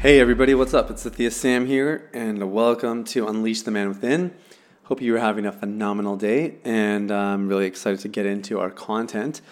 Hey 0.00 0.18
everybody, 0.18 0.54
what's 0.54 0.72
up? 0.72 0.90
It's 0.90 1.04
Sathiya 1.04 1.30
Sam 1.30 1.66
here, 1.66 2.08
and 2.14 2.50
welcome 2.50 3.04
to 3.04 3.28
Unleash 3.28 3.60
the 3.60 3.70
Man 3.70 3.88
Within. 3.88 4.32
Hope 4.84 5.02
you 5.02 5.14
are 5.14 5.18
having 5.18 5.44
a 5.44 5.52
phenomenal 5.52 6.16
day, 6.16 6.54
and 6.64 7.10
I'm 7.10 7.48
really 7.48 7.66
excited 7.66 8.00
to 8.00 8.08
get 8.08 8.24
into 8.24 8.58
our 8.58 8.70
content. 8.70 9.42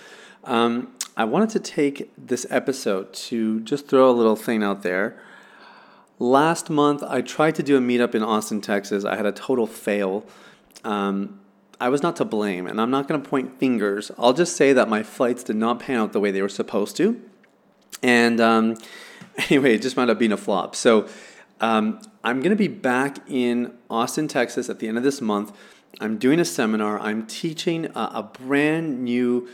Um, 0.45 0.95
I 1.19 1.27
wanted 1.27 1.51
to 1.51 1.61
take 1.61 2.11
this 2.17 2.47
episode 2.49 3.13
to 3.13 3.61
just 3.61 3.89
throw 3.89 4.09
a 4.09 4.17
little 4.17 4.37
thing 4.37 4.63
out 4.63 4.83
there. 4.83 5.21
Last 6.19 6.71
month, 6.71 7.03
I 7.03 7.21
tried 7.21 7.55
to 7.57 7.63
do 7.63 7.77
a 7.77 7.81
meetup 7.81 8.15
in 8.15 8.23
Austin, 8.23 8.63
Texas. 8.63 9.05
I 9.05 9.17
had 9.17 9.27
a 9.27 9.33
total 9.33 9.67
fail. 9.67 10.25
Um, 10.83 11.41
I 11.79 11.91
was 11.91 12.03
not 12.03 12.17
to 12.17 12.25
blame, 12.25 12.67
and 12.67 12.81
I'm 12.81 12.91
not 12.91 13.07
going 13.07 13.23
to 13.23 13.29
point 13.29 13.61
fingers. 13.61 14.11
I'll 14.17 14.33
just 14.33 14.57
say 14.57 14.73
that 14.73 14.89
my 14.89 15.03
flights 15.03 15.43
did 15.43 15.57
not 15.57 15.81
pan 15.81 15.99
out 15.99 16.15
the 16.15 16.21
way 16.21 16.31
they 16.31 16.41
were 16.41 16.49
supposed 16.49 16.97
to. 16.97 17.21
And 18.03 18.41
um, 18.41 18.77
anyway, 19.51 19.75
it 19.75 19.83
just 19.83 19.97
wound 19.97 20.11
up 20.11 20.19
being 20.19 20.33
a 20.33 20.37
flop. 20.37 20.75
So 20.75 21.09
um, 21.61 22.01
I'm 22.23 22.41
going 22.41 22.51
to 22.51 22.57
be 22.57 22.69
back 22.69 23.19
in 23.29 23.73
Austin, 23.91 24.29
Texas 24.29 24.69
at 24.69 24.79
the 24.79 24.89
end 24.89 24.97
of 24.97 25.03
this 25.03 25.21
month. 25.21 25.57
I'm 26.01 26.19
doing 26.19 26.39
a 26.39 26.45
seminar. 26.45 27.01
I'm 27.01 27.27
teaching 27.27 27.87
a, 27.87 28.11
a 28.15 28.23
brand 28.23 29.03
new 29.03 29.49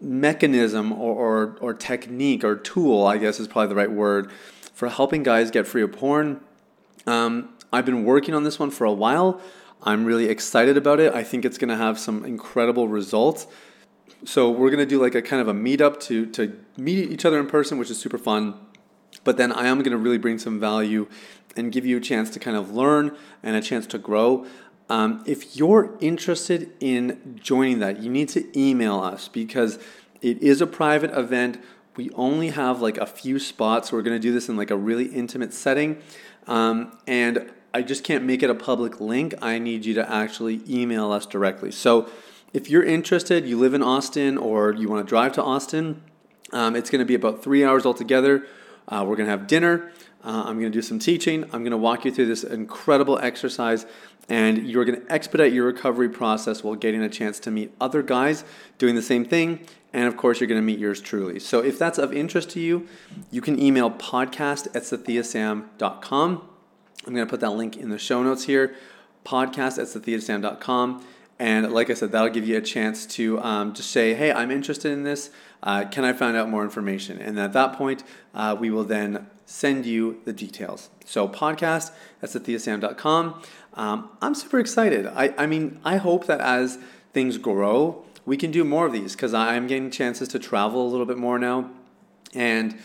mechanism 0.00 0.92
or, 0.92 1.14
or, 1.14 1.56
or 1.60 1.74
technique 1.74 2.44
or 2.44 2.56
tool, 2.56 3.06
I 3.06 3.18
guess 3.18 3.40
is 3.40 3.48
probably 3.48 3.68
the 3.68 3.74
right 3.74 3.90
word, 3.90 4.30
for 4.72 4.88
helping 4.88 5.22
guys 5.22 5.50
get 5.50 5.66
free 5.66 5.82
of 5.82 5.92
porn. 5.92 6.40
Um, 7.06 7.50
I've 7.72 7.86
been 7.86 8.04
working 8.04 8.34
on 8.34 8.44
this 8.44 8.58
one 8.58 8.70
for 8.70 8.84
a 8.84 8.92
while. 8.92 9.40
I'm 9.82 10.04
really 10.04 10.28
excited 10.28 10.76
about 10.76 11.00
it. 11.00 11.14
I 11.14 11.22
think 11.22 11.44
it's 11.44 11.58
going 11.58 11.68
to 11.68 11.76
have 11.76 11.98
some 11.98 12.24
incredible 12.24 12.88
results. 12.88 13.46
So 14.24 14.50
we're 14.50 14.70
going 14.70 14.80
to 14.80 14.86
do 14.86 15.00
like 15.00 15.14
a 15.14 15.22
kind 15.22 15.40
of 15.40 15.48
a 15.48 15.52
meetup 15.54 16.00
to 16.00 16.26
to 16.26 16.58
meet 16.76 17.10
each 17.10 17.24
other 17.24 17.38
in 17.38 17.46
person, 17.46 17.78
which 17.78 17.90
is 17.90 17.98
super 17.98 18.18
fun. 18.18 18.54
But 19.26 19.36
then 19.36 19.52
I 19.52 19.66
am 19.66 19.78
going 19.78 19.90
to 19.90 19.98
really 19.98 20.18
bring 20.18 20.38
some 20.38 20.60
value 20.60 21.08
and 21.56 21.72
give 21.72 21.84
you 21.84 21.96
a 21.96 22.00
chance 22.00 22.30
to 22.30 22.38
kind 22.38 22.56
of 22.56 22.70
learn 22.70 23.16
and 23.42 23.56
a 23.56 23.60
chance 23.60 23.84
to 23.88 23.98
grow. 23.98 24.46
Um, 24.88 25.24
if 25.26 25.56
you're 25.56 25.98
interested 26.00 26.70
in 26.78 27.40
joining 27.42 27.80
that, 27.80 28.00
you 28.00 28.08
need 28.08 28.28
to 28.30 28.58
email 28.58 29.00
us 29.00 29.26
because 29.26 29.80
it 30.22 30.40
is 30.40 30.60
a 30.60 30.66
private 30.66 31.10
event. 31.10 31.60
We 31.96 32.10
only 32.10 32.50
have 32.50 32.80
like 32.80 32.98
a 32.98 33.06
few 33.06 33.40
spots. 33.40 33.90
We're 33.90 34.02
going 34.02 34.16
to 34.16 34.22
do 34.22 34.32
this 34.32 34.48
in 34.48 34.56
like 34.56 34.70
a 34.70 34.76
really 34.76 35.06
intimate 35.06 35.52
setting. 35.52 36.00
Um, 36.46 36.96
and 37.08 37.50
I 37.74 37.82
just 37.82 38.04
can't 38.04 38.22
make 38.22 38.44
it 38.44 38.48
a 38.48 38.54
public 38.54 39.00
link. 39.00 39.34
I 39.42 39.58
need 39.58 39.84
you 39.84 39.94
to 39.94 40.08
actually 40.08 40.62
email 40.68 41.10
us 41.10 41.26
directly. 41.26 41.72
So 41.72 42.08
if 42.52 42.70
you're 42.70 42.84
interested, 42.84 43.44
you 43.44 43.58
live 43.58 43.74
in 43.74 43.82
Austin 43.82 44.38
or 44.38 44.72
you 44.72 44.88
want 44.88 45.04
to 45.04 45.08
drive 45.08 45.32
to 45.32 45.42
Austin, 45.42 46.00
um, 46.52 46.76
it's 46.76 46.90
going 46.90 47.00
to 47.00 47.04
be 47.04 47.16
about 47.16 47.42
three 47.42 47.64
hours 47.64 47.84
altogether. 47.84 48.46
Uh, 48.88 49.04
we're 49.06 49.16
going 49.16 49.26
to 49.26 49.30
have 49.30 49.46
dinner. 49.46 49.92
Uh, 50.24 50.44
I'm 50.46 50.58
going 50.58 50.70
to 50.72 50.76
do 50.76 50.82
some 50.82 50.98
teaching. 50.98 51.44
I'm 51.44 51.60
going 51.62 51.70
to 51.70 51.76
walk 51.76 52.04
you 52.04 52.10
through 52.10 52.26
this 52.26 52.44
incredible 52.44 53.18
exercise, 53.18 53.86
and 54.28 54.66
you're 54.66 54.84
going 54.84 55.00
to 55.00 55.12
expedite 55.12 55.52
your 55.52 55.66
recovery 55.66 56.08
process 56.08 56.64
while 56.64 56.74
getting 56.74 57.02
a 57.02 57.08
chance 57.08 57.38
to 57.40 57.50
meet 57.50 57.72
other 57.80 58.02
guys 58.02 58.44
doing 58.78 58.94
the 58.94 59.02
same 59.02 59.24
thing. 59.24 59.60
And 59.92 60.06
of 60.08 60.16
course, 60.16 60.40
you're 60.40 60.48
going 60.48 60.60
to 60.60 60.66
meet 60.66 60.78
yours 60.78 61.00
truly. 61.00 61.38
So 61.38 61.60
if 61.60 61.78
that's 61.78 61.98
of 61.98 62.12
interest 62.12 62.50
to 62.50 62.60
you, 62.60 62.88
you 63.30 63.40
can 63.40 63.60
email 63.60 63.90
podcast 63.90 64.66
at 64.74 64.82
sathiyasam.com. 64.82 66.48
I'm 67.06 67.14
going 67.14 67.26
to 67.26 67.30
put 67.30 67.40
that 67.40 67.50
link 67.50 67.76
in 67.76 67.90
the 67.90 67.98
show 67.98 68.22
notes 68.22 68.44
here 68.44 68.74
podcast 69.26 69.78
at 69.78 69.88
sathiyasam.com. 69.88 71.04
And 71.38 71.72
like 71.72 71.90
I 71.90 71.94
said, 71.94 72.12
that'll 72.12 72.30
give 72.30 72.46
you 72.46 72.56
a 72.56 72.62
chance 72.62 73.04
to 73.06 73.40
um, 73.42 73.74
just 73.74 73.90
say, 73.90 74.14
hey, 74.14 74.32
I'm 74.32 74.50
interested 74.50 74.92
in 74.92 75.02
this. 75.02 75.30
Uh, 75.62 75.84
can 75.84 76.04
I 76.04 76.12
find 76.12 76.36
out 76.36 76.48
more 76.48 76.62
information? 76.62 77.20
And 77.20 77.38
at 77.38 77.52
that 77.54 77.74
point, 77.74 78.02
uh, 78.34 78.56
we 78.58 78.70
will 78.70 78.84
then 78.84 79.26
send 79.44 79.86
you 79.86 80.20
the 80.24 80.32
details. 80.32 80.90
So, 81.04 81.28
podcast 81.28 81.92
that's 82.20 82.34
at 82.36 82.42
sathiyasam.com. 82.42 83.42
Um, 83.74 84.10
I'm 84.22 84.34
super 84.34 84.58
excited. 84.58 85.06
I, 85.06 85.34
I 85.36 85.46
mean, 85.46 85.80
I 85.84 85.96
hope 85.96 86.26
that 86.26 86.40
as 86.40 86.78
things 87.12 87.38
grow, 87.38 88.04
we 88.24 88.36
can 88.36 88.50
do 88.50 88.64
more 88.64 88.86
of 88.86 88.92
these 88.92 89.14
because 89.14 89.32
I'm 89.34 89.66
getting 89.66 89.90
chances 89.90 90.28
to 90.28 90.38
travel 90.38 90.86
a 90.86 90.88
little 90.88 91.06
bit 91.06 91.18
more 91.18 91.38
now. 91.38 91.70
And 92.34 92.76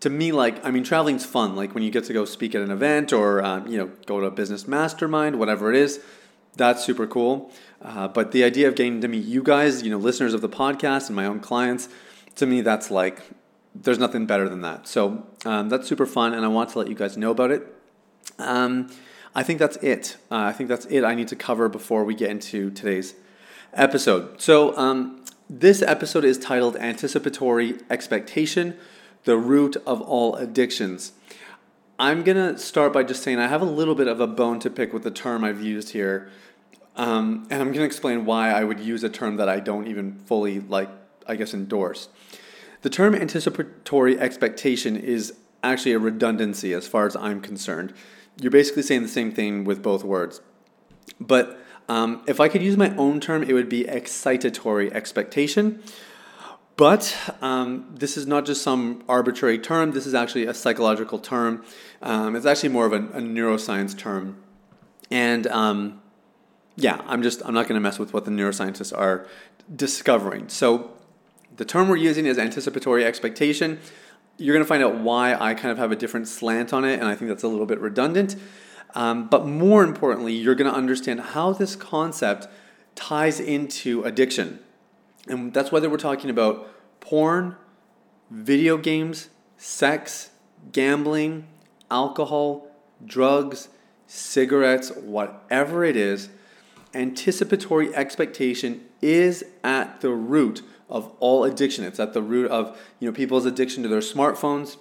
to 0.00 0.10
me, 0.10 0.32
like, 0.32 0.64
I 0.64 0.70
mean, 0.70 0.82
traveling's 0.82 1.24
fun. 1.24 1.54
Like 1.54 1.74
when 1.74 1.84
you 1.84 1.90
get 1.90 2.04
to 2.04 2.12
go 2.12 2.24
speak 2.24 2.54
at 2.54 2.62
an 2.62 2.70
event 2.70 3.12
or, 3.12 3.44
um, 3.44 3.68
you 3.68 3.78
know, 3.78 3.90
go 4.06 4.18
to 4.20 4.26
a 4.26 4.30
business 4.30 4.66
mastermind, 4.66 5.38
whatever 5.38 5.70
it 5.70 5.76
is, 5.76 6.00
that's 6.56 6.84
super 6.84 7.06
cool. 7.06 7.50
Uh, 7.80 8.08
but 8.08 8.32
the 8.32 8.44
idea 8.44 8.68
of 8.68 8.74
getting 8.74 9.00
to 9.00 9.08
meet 9.08 9.24
you 9.24 9.42
guys, 9.42 9.82
you 9.82 9.90
know, 9.90 9.98
listeners 9.98 10.34
of 10.34 10.40
the 10.40 10.48
podcast 10.48 11.08
and 11.08 11.16
my 11.16 11.26
own 11.26 11.40
clients, 11.40 11.88
to 12.36 12.46
me, 12.46 12.60
that's 12.60 12.90
like, 12.90 13.22
there's 13.74 13.98
nothing 13.98 14.26
better 14.26 14.48
than 14.48 14.60
that. 14.60 14.86
So 14.86 15.26
um, 15.44 15.68
that's 15.68 15.88
super 15.88 16.06
fun, 16.06 16.34
and 16.34 16.44
I 16.44 16.48
want 16.48 16.70
to 16.70 16.78
let 16.78 16.88
you 16.88 16.94
guys 16.94 17.16
know 17.16 17.30
about 17.30 17.50
it. 17.50 17.66
Um, 18.38 18.90
I 19.34 19.42
think 19.42 19.58
that's 19.58 19.76
it. 19.78 20.16
Uh, 20.30 20.36
I 20.36 20.52
think 20.52 20.68
that's 20.68 20.84
it 20.86 21.04
I 21.04 21.14
need 21.14 21.28
to 21.28 21.36
cover 21.36 21.68
before 21.68 22.04
we 22.04 22.14
get 22.14 22.30
into 22.30 22.70
today's 22.70 23.14
episode. 23.72 24.40
So, 24.40 24.76
um, 24.76 25.24
this 25.48 25.82
episode 25.82 26.24
is 26.24 26.38
titled 26.38 26.76
Anticipatory 26.76 27.78
Expectation 27.90 28.76
The 29.24 29.36
Root 29.36 29.76
of 29.86 30.00
All 30.00 30.34
Addictions. 30.36 31.12
I'm 32.02 32.24
going 32.24 32.36
to 32.36 32.58
start 32.58 32.92
by 32.92 33.04
just 33.04 33.22
saying 33.22 33.38
I 33.38 33.46
have 33.46 33.62
a 33.62 33.64
little 33.64 33.94
bit 33.94 34.08
of 34.08 34.18
a 34.18 34.26
bone 34.26 34.58
to 34.58 34.70
pick 34.70 34.92
with 34.92 35.04
the 35.04 35.10
term 35.12 35.44
I've 35.44 35.62
used 35.62 35.90
here. 35.90 36.32
Um, 36.96 37.46
and 37.48 37.62
I'm 37.62 37.68
going 37.68 37.78
to 37.78 37.84
explain 37.84 38.24
why 38.24 38.50
I 38.50 38.64
would 38.64 38.80
use 38.80 39.04
a 39.04 39.08
term 39.08 39.36
that 39.36 39.48
I 39.48 39.60
don't 39.60 39.86
even 39.86 40.14
fully, 40.26 40.58
like, 40.58 40.90
I 41.28 41.36
guess, 41.36 41.54
endorse. 41.54 42.08
The 42.80 42.90
term 42.90 43.14
anticipatory 43.14 44.18
expectation 44.18 44.96
is 44.96 45.34
actually 45.62 45.92
a 45.92 46.00
redundancy 46.00 46.72
as 46.72 46.88
far 46.88 47.06
as 47.06 47.14
I'm 47.14 47.40
concerned. 47.40 47.94
You're 48.40 48.50
basically 48.50 48.82
saying 48.82 49.02
the 49.02 49.08
same 49.08 49.30
thing 49.30 49.62
with 49.62 49.80
both 49.80 50.02
words. 50.02 50.40
But 51.20 51.56
um, 51.88 52.24
if 52.26 52.40
I 52.40 52.48
could 52.48 52.64
use 52.64 52.76
my 52.76 52.96
own 52.96 53.20
term, 53.20 53.44
it 53.44 53.52
would 53.52 53.68
be 53.68 53.84
excitatory 53.84 54.90
expectation. 54.90 55.80
But 56.76 57.36
um, 57.42 57.86
this 57.94 58.16
is 58.16 58.26
not 58.26 58.46
just 58.46 58.62
some 58.62 59.04
arbitrary 59.08 59.58
term, 59.58 59.92
this 59.92 60.06
is 60.06 60.14
actually 60.14 60.46
a 60.46 60.54
psychological 60.54 61.18
term. 61.18 61.64
Um, 62.00 62.34
it's 62.34 62.46
actually 62.46 62.70
more 62.70 62.86
of 62.86 62.92
a, 62.92 62.96
a 62.96 63.20
neuroscience 63.20 63.96
term. 63.96 64.42
And 65.10 65.46
um, 65.48 66.00
yeah, 66.76 67.02
I'm 67.06 67.22
just, 67.22 67.42
I'm 67.44 67.54
not 67.54 67.68
going 67.68 67.74
to 67.74 67.80
mess 67.80 67.98
with 67.98 68.14
what 68.14 68.24
the 68.24 68.30
neuroscientists 68.30 68.96
are 68.96 69.26
discovering. 69.74 70.48
So 70.48 70.92
the 71.56 71.64
term 71.64 71.88
we're 71.88 71.96
using 71.96 72.26
is 72.26 72.38
anticipatory 72.38 73.04
expectation. 73.04 73.78
You're 74.38 74.54
going 74.54 74.64
to 74.64 74.68
find 74.68 74.82
out 74.82 74.96
why 74.96 75.34
I 75.34 75.54
kind 75.54 75.70
of 75.70 75.78
have 75.78 75.92
a 75.92 75.96
different 75.96 76.26
slant 76.26 76.72
on 76.72 76.84
it, 76.84 76.98
and 76.98 77.06
I 77.06 77.14
think 77.14 77.28
that's 77.28 77.42
a 77.42 77.48
little 77.48 77.66
bit 77.66 77.80
redundant. 77.80 78.36
Um, 78.94 79.28
but 79.28 79.46
more 79.46 79.84
importantly, 79.84 80.32
you're 80.34 80.54
going 80.54 80.70
to 80.70 80.76
understand 80.76 81.20
how 81.20 81.52
this 81.52 81.76
concept 81.76 82.48
ties 82.94 83.38
into 83.38 84.02
addiction. 84.04 84.58
And 85.28 85.52
that's 85.52 85.70
whether 85.70 85.88
we're 85.88 85.96
talking 85.98 86.30
about 86.30 86.68
porn, 87.00 87.56
video 88.30 88.76
games, 88.76 89.28
sex, 89.56 90.30
gambling, 90.72 91.46
alcohol, 91.90 92.66
drugs, 93.04 93.68
cigarettes, 94.06 94.90
whatever 94.90 95.84
it 95.84 95.96
is, 95.96 96.28
anticipatory 96.94 97.94
expectation 97.94 98.82
is 99.00 99.44
at 99.64 100.00
the 100.00 100.10
root 100.10 100.62
of 100.88 101.10
all 101.20 101.44
addiction. 101.44 101.84
It's 101.84 101.98
at 101.98 102.12
the 102.12 102.22
root 102.22 102.50
of 102.50 102.78
you 103.00 103.08
know 103.08 103.14
people's 103.14 103.46
addiction 103.46 103.82
to 103.82 103.88
their 103.88 104.00
smartphones, 104.00 104.76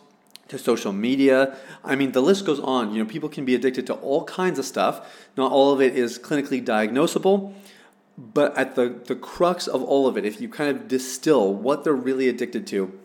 to 0.49 0.59
social 0.59 0.91
media. 0.91 1.57
I 1.83 1.95
mean, 1.95 2.11
the 2.11 2.21
list 2.21 2.45
goes 2.45 2.59
on. 2.59 2.93
You 2.93 3.03
know, 3.03 3.09
people 3.09 3.29
can 3.29 3.45
be 3.45 3.55
addicted 3.55 3.87
to 3.87 3.93
all 3.93 4.25
kinds 4.25 4.59
of 4.59 4.65
stuff. 4.65 5.27
Not 5.37 5.51
all 5.51 5.71
of 5.73 5.81
it 5.81 5.95
is 5.95 6.19
clinically 6.19 6.63
diagnosable, 6.63 7.53
but 8.21 8.55
at 8.55 8.75
the, 8.75 9.01
the 9.05 9.15
crux 9.15 9.67
of 9.67 9.81
all 9.81 10.07
of 10.07 10.15
it, 10.15 10.25
if 10.25 10.39
you 10.39 10.47
kind 10.47 10.69
of 10.69 10.87
distill 10.87 11.53
what 11.53 11.83
they're 11.83 11.93
really 11.93 12.29
addicted 12.29 12.67
to, 12.67 12.97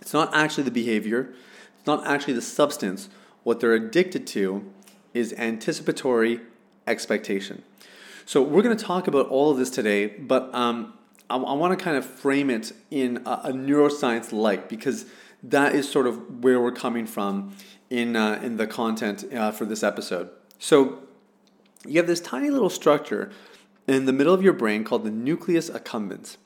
it's 0.00 0.14
not 0.14 0.34
actually 0.34 0.64
the 0.64 0.70
behavior, 0.70 1.34
it's 1.76 1.86
not 1.86 2.06
actually 2.06 2.32
the 2.32 2.42
substance. 2.42 3.08
What 3.42 3.60
they're 3.60 3.74
addicted 3.74 4.26
to 4.28 4.64
is 5.12 5.34
anticipatory 5.34 6.40
expectation. 6.86 7.62
So, 8.26 8.42
we're 8.42 8.62
going 8.62 8.76
to 8.76 8.84
talk 8.84 9.06
about 9.06 9.28
all 9.28 9.50
of 9.50 9.58
this 9.58 9.68
today, 9.68 10.06
but 10.06 10.54
um, 10.54 10.94
I, 11.28 11.36
I 11.36 11.52
want 11.52 11.78
to 11.78 11.82
kind 11.82 11.98
of 11.98 12.06
frame 12.06 12.48
it 12.48 12.72
in 12.90 13.18
a, 13.26 13.30
a 13.44 13.52
neuroscience 13.52 14.32
light 14.32 14.70
because 14.70 15.04
that 15.42 15.74
is 15.74 15.86
sort 15.86 16.06
of 16.06 16.42
where 16.42 16.58
we're 16.58 16.72
coming 16.72 17.06
from 17.06 17.54
in, 17.90 18.16
uh, 18.16 18.40
in 18.42 18.56
the 18.56 18.66
content 18.66 19.30
uh, 19.32 19.50
for 19.50 19.66
this 19.66 19.82
episode. 19.82 20.30
So 20.58 21.00
you 21.86 21.98
have 21.98 22.06
this 22.06 22.20
tiny 22.20 22.48
little 22.48 22.70
structure 22.70 23.30
in 23.86 24.06
the 24.06 24.12
middle 24.12 24.34
of 24.34 24.42
your 24.42 24.52
brain 24.52 24.84
called 24.84 25.04
the 25.04 25.10
nucleus 25.10 25.70
accumbens. 25.70 26.36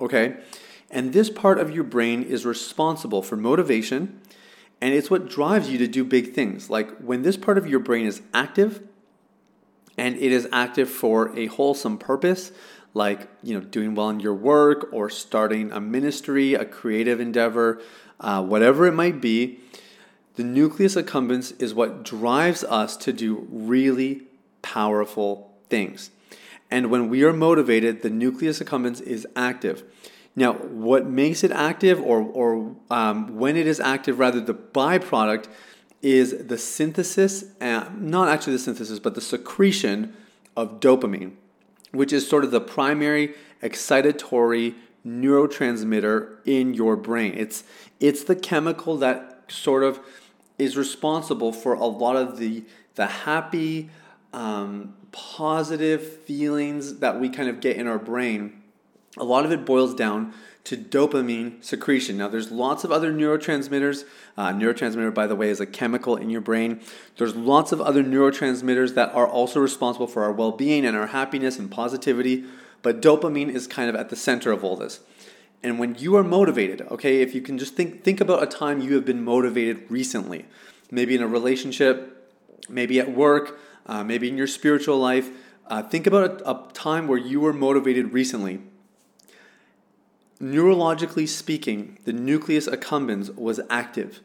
Okay? 0.00 0.36
And 0.90 1.12
this 1.12 1.30
part 1.30 1.58
of 1.58 1.70
your 1.70 1.84
brain 1.84 2.22
is 2.22 2.46
responsible 2.46 3.22
for 3.22 3.36
motivation 3.36 4.20
and 4.80 4.94
it's 4.94 5.10
what 5.10 5.28
drives 5.28 5.68
you 5.70 5.78
to 5.78 5.88
do 5.88 6.04
big 6.04 6.34
things. 6.34 6.70
Like 6.70 6.96
when 6.98 7.22
this 7.22 7.36
part 7.36 7.58
of 7.58 7.66
your 7.66 7.80
brain 7.80 8.06
is 8.06 8.22
active 8.32 8.82
and 9.96 10.16
it 10.16 10.32
is 10.32 10.48
active 10.52 10.88
for 10.88 11.36
a 11.36 11.46
wholesome 11.46 11.98
purpose, 11.98 12.52
like 12.94 13.28
you 13.42 13.58
know 13.58 13.64
doing 13.64 13.94
well 13.94 14.08
in 14.10 14.20
your 14.20 14.34
work 14.34 14.88
or 14.92 15.10
starting 15.10 15.72
a 15.72 15.80
ministry, 15.80 16.54
a 16.54 16.64
creative 16.64 17.20
endeavor, 17.20 17.80
uh, 18.20 18.42
whatever 18.42 18.86
it 18.86 18.92
might 18.92 19.20
be, 19.20 19.58
the 20.36 20.44
nucleus 20.44 20.94
accumbens 20.94 21.60
is 21.60 21.74
what 21.74 22.04
drives 22.04 22.62
us 22.64 22.96
to 22.98 23.12
do 23.12 23.46
really 23.50 24.22
powerful 24.62 25.52
things. 25.68 26.10
And 26.70 26.90
when 26.90 27.08
we 27.08 27.24
are 27.24 27.32
motivated, 27.32 28.02
the 28.02 28.10
nucleus 28.10 28.60
accumbens 28.60 29.00
is 29.00 29.26
active. 29.34 29.84
Now, 30.36 30.52
what 30.54 31.06
makes 31.06 31.42
it 31.42 31.50
active, 31.50 32.00
or, 32.00 32.20
or 32.20 32.76
um, 32.90 33.36
when 33.36 33.56
it 33.56 33.66
is 33.66 33.80
active, 33.80 34.18
rather, 34.18 34.40
the 34.40 34.54
byproduct 34.54 35.46
is 36.00 36.46
the 36.46 36.58
synthesis, 36.58 37.44
uh, 37.60 37.86
not 37.96 38.28
actually 38.28 38.52
the 38.52 38.60
synthesis, 38.60 38.98
but 38.98 39.14
the 39.14 39.20
secretion 39.20 40.14
of 40.56 40.78
dopamine, 40.78 41.32
which 41.92 42.12
is 42.12 42.28
sort 42.28 42.44
of 42.44 42.50
the 42.50 42.60
primary 42.60 43.34
excitatory 43.62 44.74
neurotransmitter 45.06 46.36
in 46.44 46.74
your 46.74 46.96
brain. 46.96 47.34
It's, 47.36 47.64
it's 47.98 48.22
the 48.24 48.36
chemical 48.36 48.96
that 48.98 49.44
sort 49.48 49.82
of 49.82 50.00
is 50.58 50.76
responsible 50.76 51.52
for 51.52 51.74
a 51.74 51.86
lot 51.86 52.16
of 52.16 52.38
the, 52.38 52.64
the 52.94 53.06
happy, 53.06 53.90
um, 54.32 54.94
positive 55.12 56.02
feelings 56.22 56.98
that 56.98 57.20
we 57.20 57.28
kind 57.28 57.48
of 57.48 57.60
get 57.60 57.76
in 57.76 57.86
our 57.86 57.98
brain 57.98 58.58
a 59.18 59.24
lot 59.24 59.44
of 59.44 59.52
it 59.52 59.64
boils 59.64 59.94
down 59.94 60.32
to 60.64 60.76
dopamine 60.76 61.64
secretion. 61.64 62.18
Now, 62.18 62.28
there's 62.28 62.50
lots 62.50 62.84
of 62.84 62.92
other 62.92 63.12
neurotransmitters. 63.12 64.04
Uh, 64.36 64.52
neurotransmitter, 64.52 65.14
by 65.14 65.26
the 65.26 65.36
way, 65.36 65.48
is 65.48 65.60
a 65.60 65.66
chemical 65.66 66.16
in 66.16 66.30
your 66.30 66.40
brain. 66.40 66.80
There's 67.16 67.34
lots 67.34 67.72
of 67.72 67.80
other 67.80 68.04
neurotransmitters 68.04 68.94
that 68.94 69.14
are 69.14 69.26
also 69.26 69.60
responsible 69.60 70.06
for 70.06 70.24
our 70.24 70.32
well 70.32 70.52
being 70.52 70.84
and 70.84 70.96
our 70.96 71.08
happiness 71.08 71.58
and 71.58 71.70
positivity, 71.70 72.44
but 72.82 73.00
dopamine 73.00 73.48
is 73.48 73.66
kind 73.66 73.88
of 73.88 73.96
at 73.96 74.10
the 74.10 74.16
center 74.16 74.52
of 74.52 74.62
all 74.62 74.76
this. 74.76 75.00
And 75.62 75.78
when 75.78 75.96
you 75.96 76.16
are 76.16 76.22
motivated, 76.22 76.82
okay, 76.82 77.22
if 77.22 77.34
you 77.34 77.40
can 77.40 77.58
just 77.58 77.74
think, 77.74 78.04
think 78.04 78.20
about 78.20 78.42
a 78.42 78.46
time 78.46 78.80
you 78.80 78.94
have 78.94 79.04
been 79.04 79.24
motivated 79.24 79.90
recently, 79.90 80.44
maybe 80.90 81.14
in 81.16 81.22
a 81.22 81.26
relationship, 81.26 82.30
maybe 82.68 83.00
at 83.00 83.12
work, 83.12 83.58
uh, 83.88 84.04
maybe 84.04 84.28
in 84.28 84.36
your 84.36 84.46
spiritual 84.46 84.98
life. 84.98 85.30
Uh, 85.66 85.82
think 85.82 86.06
about 86.06 86.40
a, 86.42 86.50
a 86.50 86.72
time 86.72 87.08
where 87.08 87.18
you 87.18 87.40
were 87.40 87.52
motivated 87.52 88.12
recently 88.12 88.60
Neurologically 90.40 91.26
speaking, 91.26 91.98
the 92.04 92.12
nucleus 92.12 92.68
accumbens 92.68 93.34
was 93.34 93.60
active. 93.68 94.20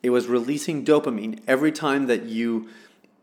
It 0.00 0.10
was 0.10 0.28
releasing 0.28 0.84
dopamine 0.84 1.40
every 1.48 1.72
time 1.72 2.06
that 2.06 2.24
you, 2.24 2.68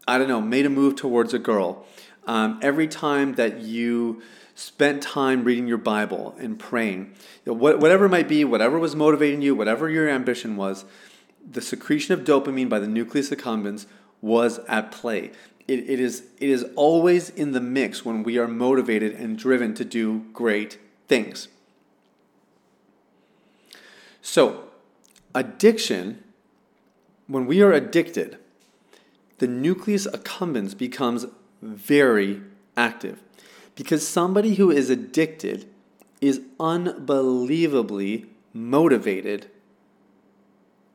I 0.06 0.18
don't 0.18 0.28
know, 0.28 0.42
made 0.42 0.66
a 0.66 0.69
move 0.69 0.98
towards 0.98 1.34
a 1.34 1.40
girl. 1.40 1.86
Um, 2.25 2.60
every 2.62 2.88
time 2.88 3.36
that 3.36 3.60
you 3.60 4.22
spent 4.56 5.01
time 5.01 5.46
reading 5.46 5.68
your 5.68 5.78
Bible 5.78 6.36
and 6.38 6.60
praying, 6.60 7.13
whatever 7.46 8.06
it 8.06 8.10
might 8.10 8.28
be, 8.28 8.44
whatever 8.44 8.78
was 8.78 8.94
motivating 8.94 9.42
you, 9.42 9.56
whatever 9.56 9.89
your 9.89 10.10
ambition 10.10 10.57
was, 10.57 10.84
the 11.50 11.62
secretion 11.62 12.13
of 12.13 12.25
dopamine 12.25 12.68
by 12.68 12.80
the 12.80 12.88
nucleus 12.88 13.30
accumbens 13.30 13.86
was 14.22 14.60
at 14.68 14.92
play. 14.92 15.31
It, 15.68 15.89
it, 15.89 16.00
is, 16.00 16.24
it 16.39 16.50
is 16.50 16.65
always 16.75 17.30
in 17.30 17.51
the 17.51 17.62
mix 17.62 18.04
when 18.04 18.24
we 18.24 18.38
are 18.38 18.48
motivated 18.48 19.13
and 19.13 19.38
driven 19.38 19.74
to 19.75 19.86
do 19.86 20.25
great 20.33 20.77
things. 21.07 21.48
So, 24.21 24.65
addiction, 25.33 26.24
when 27.27 27.45
we 27.45 27.62
are 27.62 27.71
addicted, 27.71 28.38
the 29.39 29.48
nucleus 29.48 30.07
accumbens 30.07 30.77
becomes 30.77 31.25
very 31.62 32.42
active 32.75 33.21
because 33.75 34.07
somebody 34.07 34.56
who 34.56 34.69
is 34.69 34.89
addicted 34.89 35.68
is 36.21 36.42
unbelievably 36.60 38.25
motivated, 38.54 39.48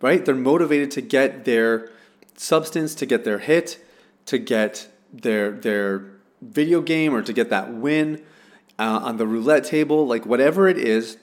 right? 0.01 0.25
They're 0.25 0.35
motivated 0.35 0.91
to 0.93 1.01
get 1.03 1.45
their 1.45 1.91
substance, 2.37 2.95
to 2.97 3.07
get 3.07 3.25
their 3.25 3.39
hit, 3.39 3.85
to 4.29 4.39
get 4.39 4.89
their, 5.13 5.51
their 5.51 6.05
video 6.43 6.81
game, 6.81 7.15
or 7.15 7.23
to 7.23 7.33
get 7.33 7.51
that 7.51 7.73
win 7.73 8.23
uh, 8.79 9.01
on 9.03 9.17
the 9.17 9.27
roulette 9.27 9.65
table, 9.65 10.07
like 10.07 10.25
whatever 10.25 10.69
it 10.69 10.79
is 10.79 11.17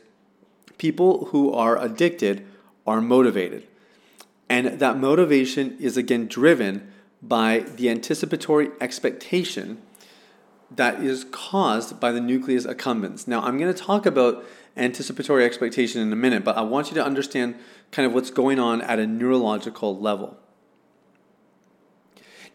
people 0.77 1.25
who 1.25 1.53
are 1.53 1.81
addicted 1.81 2.45
are 2.85 3.01
motivated. 3.01 3.65
And 4.49 4.79
that 4.79 4.97
motivation 4.97 5.77
is 5.79 5.97
again 5.97 6.27
driven 6.27 6.91
by 7.21 7.59
the 7.59 7.89
anticipatory 7.89 8.69
expectation 8.81 9.81
that 10.75 11.01
is 11.01 11.25
caused 11.31 11.99
by 11.99 12.11
the 12.11 12.19
nucleus 12.19 12.65
accumbens. 12.65 13.27
Now, 13.27 13.41
I'm 13.41 13.57
going 13.57 13.73
to 13.73 13.79
talk 13.79 14.05
about 14.05 14.43
anticipatory 14.75 15.45
expectation 15.45 16.01
in 16.01 16.11
a 16.11 16.15
minute, 16.15 16.43
but 16.43 16.57
I 16.57 16.61
want 16.61 16.89
you 16.89 16.95
to 16.95 17.05
understand 17.05 17.55
kind 17.91 18.05
of 18.05 18.13
what's 18.13 18.31
going 18.31 18.59
on 18.59 18.81
at 18.81 18.99
a 18.99 19.07
neurological 19.07 19.97
level. 19.97 20.37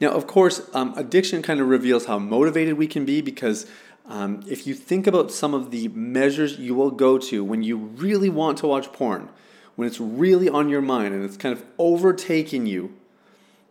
Now, 0.00 0.10
of 0.12 0.26
course, 0.26 0.62
um, 0.72 0.94
addiction 0.96 1.42
kind 1.42 1.60
of 1.60 1.68
reveals 1.68 2.06
how 2.06 2.18
motivated 2.18 2.74
we 2.78 2.86
can 2.86 3.04
be 3.04 3.20
because 3.20 3.66
um, 4.06 4.42
if 4.48 4.66
you 4.66 4.74
think 4.74 5.06
about 5.06 5.30
some 5.30 5.54
of 5.54 5.70
the 5.70 5.88
measures 5.88 6.58
you 6.58 6.74
will 6.74 6.90
go 6.90 7.18
to 7.18 7.44
when 7.44 7.62
you 7.62 7.76
really 7.76 8.30
want 8.30 8.58
to 8.58 8.66
watch 8.66 8.92
porn, 8.92 9.28
when 9.76 9.86
it's 9.86 10.00
really 10.00 10.48
on 10.48 10.68
your 10.68 10.80
mind 10.80 11.14
and 11.14 11.24
it's 11.24 11.36
kind 11.36 11.56
of 11.56 11.64
overtaking 11.78 12.66
you, 12.66 12.94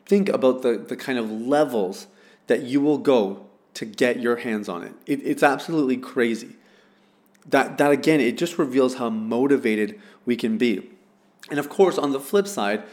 think 0.05 0.29
about 0.29 0.61
the, 0.61 0.77
the 0.77 0.95
kind 0.95 1.17
of 1.17 1.29
levels 1.29 2.07
that 2.47 2.63
you 2.63 2.79
will 2.79 2.97
go 2.99 3.45
to 3.73 3.85
get 3.85 4.19
your 4.19 4.37
hands 4.37 4.69
on 4.69 4.83
it. 4.83 4.93
it. 5.05 5.21
It's 5.23 5.43
absolutely 5.43 5.97
crazy. 5.97 6.55
That, 7.47 7.77
that 7.79 7.91
again, 7.91 8.19
it 8.19 8.37
just 8.37 8.57
reveals 8.57 8.95
how 8.95 9.09
motivated 9.09 9.99
we 10.25 10.35
can 10.35 10.57
be. 10.57 10.89
And 11.49 11.57
of 11.57 11.69
course, 11.69 11.97
on 11.97 12.11
the 12.11 12.19
flip 12.19 12.47
side, 12.47 12.83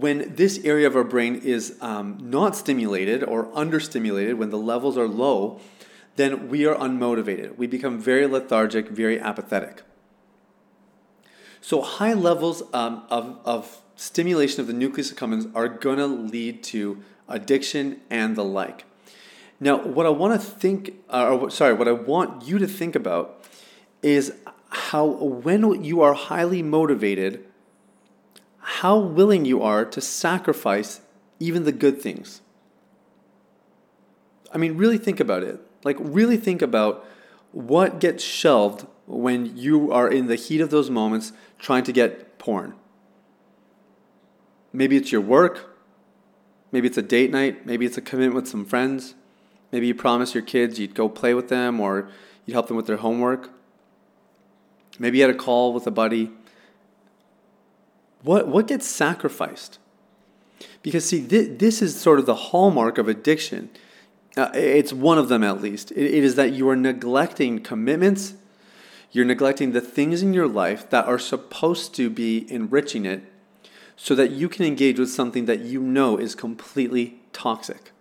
when 0.00 0.34
this 0.34 0.58
area 0.64 0.86
of 0.86 0.96
our 0.96 1.04
brain 1.04 1.36
is 1.36 1.76
um, 1.80 2.18
not 2.20 2.56
stimulated 2.56 3.22
or 3.22 3.46
understimulated, 3.52 4.36
when 4.36 4.50
the 4.50 4.58
levels 4.58 4.98
are 4.98 5.06
low, 5.06 5.60
then 6.16 6.48
we 6.48 6.66
are 6.66 6.74
unmotivated. 6.74 7.56
We 7.56 7.66
become 7.66 7.98
very 8.00 8.26
lethargic, 8.26 8.88
very 8.88 9.20
apathetic. 9.20 9.82
So, 11.60 11.80
high 11.80 12.12
levels 12.12 12.62
um, 12.72 13.04
of, 13.08 13.38
of 13.44 13.80
stimulation 13.96 14.60
of 14.60 14.66
the 14.66 14.72
nucleus 14.72 15.12
accumbens 15.12 15.50
are 15.54 15.68
going 15.68 15.98
to 15.98 16.06
lead 16.06 16.62
to 16.64 17.02
addiction 17.28 18.00
and 18.10 18.36
the 18.36 18.44
like. 18.44 18.84
Now, 19.60 19.78
what 19.82 20.06
I 20.06 20.10
want 20.10 20.40
to 20.40 20.46
think, 20.46 21.02
uh, 21.08 21.36
or 21.36 21.50
sorry, 21.50 21.72
what 21.72 21.88
I 21.88 21.92
want 21.92 22.46
you 22.46 22.58
to 22.58 22.66
think 22.66 22.96
about 22.96 23.44
is 24.02 24.32
how 24.68 25.06
when 25.06 25.84
you 25.84 26.02
are 26.02 26.14
highly 26.14 26.62
motivated, 26.62 27.46
how 28.64 28.96
willing 28.96 29.44
you 29.44 29.62
are 29.62 29.84
to 29.84 30.00
sacrifice 30.00 31.02
even 31.38 31.64
the 31.64 31.72
good 31.72 32.00
things. 32.00 32.40
I 34.52 34.58
mean, 34.58 34.76
really 34.76 34.98
think 34.98 35.20
about 35.20 35.42
it. 35.42 35.60
Like, 35.84 35.96
really 36.00 36.38
think 36.38 36.62
about 36.62 37.06
what 37.52 38.00
gets 38.00 38.24
shelved 38.24 38.86
when 39.06 39.54
you 39.56 39.92
are 39.92 40.08
in 40.08 40.28
the 40.28 40.36
heat 40.36 40.60
of 40.60 40.70
those 40.70 40.88
moments 40.88 41.32
trying 41.58 41.84
to 41.84 41.92
get 41.92 42.38
porn. 42.38 42.74
Maybe 44.72 44.96
it's 44.96 45.12
your 45.12 45.20
work. 45.20 45.76
Maybe 46.72 46.88
it's 46.88 46.98
a 46.98 47.02
date 47.02 47.30
night. 47.30 47.66
Maybe 47.66 47.84
it's 47.84 47.98
a 47.98 48.00
commitment 48.00 48.34
with 48.34 48.48
some 48.48 48.64
friends. 48.64 49.14
Maybe 49.70 49.88
you 49.88 49.94
promise 49.94 50.34
your 50.34 50.42
kids 50.42 50.78
you'd 50.78 50.94
go 50.94 51.08
play 51.08 51.34
with 51.34 51.48
them 51.48 51.80
or 51.80 52.08
you'd 52.46 52.54
help 52.54 52.68
them 52.68 52.76
with 52.76 52.86
their 52.86 52.96
homework. 52.96 53.50
Maybe 54.98 55.18
you 55.18 55.24
had 55.24 55.34
a 55.34 55.38
call 55.38 55.72
with 55.74 55.86
a 55.86 55.90
buddy. 55.90 56.30
What, 58.24 58.48
what 58.48 58.66
gets 58.66 58.86
sacrificed? 58.86 59.78
Because, 60.82 61.08
see, 61.08 61.24
th- 61.24 61.58
this 61.58 61.80
is 61.80 61.98
sort 61.98 62.18
of 62.18 62.26
the 62.26 62.34
hallmark 62.34 62.98
of 62.98 63.08
addiction 63.08 63.70
uh, 64.36 64.50
it's 64.54 64.92
one 64.92 65.18
of 65.18 65.28
them 65.28 65.44
at 65.44 65.62
least. 65.62 65.92
It, 65.92 66.14
it 66.14 66.24
is 66.24 66.34
that 66.34 66.52
you 66.52 66.68
are 66.68 66.76
neglecting 66.76 67.60
commitments, 67.60 68.34
you're 69.12 69.24
neglecting 69.24 69.72
the 69.72 69.80
things 69.80 70.22
in 70.22 70.34
your 70.34 70.48
life 70.48 70.90
that 70.90 71.06
are 71.06 71.18
supposed 71.18 71.94
to 71.96 72.10
be 72.10 72.50
enriching 72.52 73.06
it 73.06 73.22
so 73.96 74.14
that 74.16 74.32
you 74.32 74.48
can 74.48 74.64
engage 74.64 74.98
with 74.98 75.10
something 75.10 75.44
that 75.44 75.60
you 75.60 75.80
know 75.80 76.16
is 76.16 76.34
completely 76.34 77.20
toxic. 77.32 77.92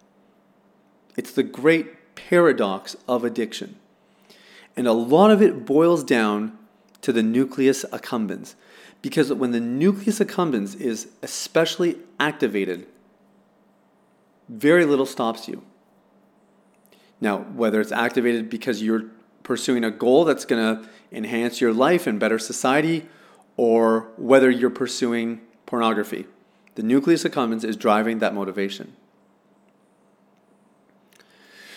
It's 1.15 1.31
the 1.31 1.43
great 1.43 2.15
paradox 2.15 2.95
of 3.07 3.23
addiction. 3.23 3.75
And 4.75 4.87
a 4.87 4.93
lot 4.93 5.29
of 5.29 5.39
it 5.39 5.67
boils 5.67 6.03
down 6.03 6.57
to 7.03 7.13
the 7.13 7.21
nucleus 7.23 7.85
accumbens. 7.91 8.55
Because 9.01 9.31
when 9.31 9.51
the 9.51 9.59
nucleus 9.59 10.19
accumbens 10.19 10.79
is 10.79 11.09
especially 11.21 11.97
activated, 12.19 12.87
very 14.49 14.85
little 14.85 15.05
stops 15.05 15.47
you. 15.47 15.63
Now, 17.21 17.39
whether 17.39 17.79
it's 17.79 17.91
activated 17.91 18.49
because 18.49 18.81
you're 18.81 19.05
pursuing 19.43 19.83
a 19.83 19.91
goal 19.91 20.25
that's 20.25 20.45
going 20.45 20.77
to 20.77 20.89
enhance 21.11 21.61
your 21.61 21.73
life 21.73 22.07
and 22.07 22.19
better 22.19 22.39
society, 22.39 23.05
or 23.57 24.11
whether 24.17 24.49
you're 24.49 24.69
pursuing 24.69 25.41
pornography, 25.65 26.25
the 26.75 26.83
nucleus 26.83 27.23
accumbens 27.23 27.63
is 27.63 27.75
driving 27.75 28.19
that 28.19 28.33
motivation. 28.33 28.95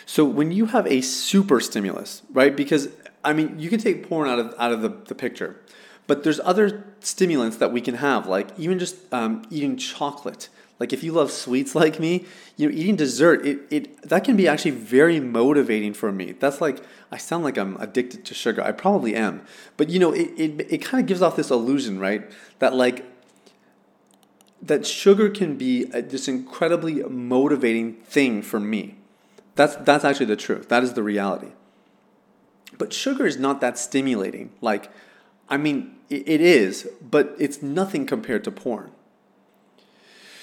So 0.06 0.24
when 0.24 0.52
you 0.52 0.66
have 0.66 0.86
a 0.86 1.00
super 1.00 1.60
stimulus, 1.60 2.22
right? 2.32 2.56
Because 2.56 2.88
I 3.24 3.32
mean, 3.32 3.58
you 3.58 3.68
can 3.68 3.80
take 3.80 4.08
porn 4.08 4.28
out 4.28 4.38
of 4.38 4.54
out 4.56 4.72
of 4.72 4.80
the, 4.80 4.88
the 4.88 5.14
picture, 5.14 5.60
but 6.06 6.22
there's 6.22 6.40
other 6.40 6.84
stimulants 7.00 7.56
that 7.56 7.72
we 7.72 7.80
can 7.80 7.96
have, 7.96 8.26
like 8.26 8.48
even 8.56 8.78
just 8.78 8.96
um, 9.12 9.42
eating 9.50 9.76
chocolate. 9.76 10.48
Like 10.78 10.92
if 10.92 11.02
you 11.02 11.12
love 11.12 11.32
sweets 11.32 11.74
like 11.74 11.98
me, 11.98 12.24
you 12.56 12.68
know, 12.68 12.74
eating 12.74 12.94
dessert, 12.94 13.44
it, 13.44 13.60
it 13.68 14.02
that 14.08 14.22
can 14.22 14.36
be 14.36 14.46
actually 14.46 14.70
very 14.72 15.18
motivating 15.18 15.92
for 15.92 16.12
me. 16.12 16.32
That's 16.32 16.60
like 16.60 16.84
I 17.10 17.16
sound 17.16 17.42
like 17.42 17.58
I'm 17.58 17.76
addicted 17.78 18.24
to 18.26 18.34
sugar. 18.34 18.62
I 18.62 18.70
probably 18.70 19.16
am. 19.16 19.42
But 19.76 19.88
you 19.88 19.98
know, 19.98 20.12
it, 20.12 20.30
it, 20.36 20.72
it 20.72 20.78
kind 20.84 21.00
of 21.00 21.08
gives 21.08 21.20
off 21.20 21.34
this 21.34 21.50
illusion, 21.50 21.98
right? 21.98 22.30
That 22.60 22.74
like 22.74 23.04
that 24.62 24.86
sugar 24.86 25.30
can 25.30 25.56
be 25.56 25.84
a, 25.92 26.00
this 26.00 26.28
incredibly 26.28 27.02
motivating 27.02 27.94
thing 27.94 28.40
for 28.42 28.60
me. 28.60 28.98
That's 29.56 29.74
that's 29.76 30.04
actually 30.04 30.26
the 30.26 30.36
truth. 30.36 30.68
That 30.68 30.84
is 30.84 30.92
the 30.92 31.02
reality. 31.02 31.52
But 32.78 32.92
sugar 32.92 33.26
is 33.26 33.38
not 33.38 33.60
that 33.62 33.78
stimulating. 33.78 34.52
Like, 34.60 34.90
I 35.48 35.56
mean, 35.56 35.96
it, 36.10 36.28
it 36.28 36.40
is, 36.40 36.88
but 37.00 37.34
it's 37.38 37.62
nothing 37.62 38.06
compared 38.06 38.44
to 38.44 38.50
porn. 38.50 38.92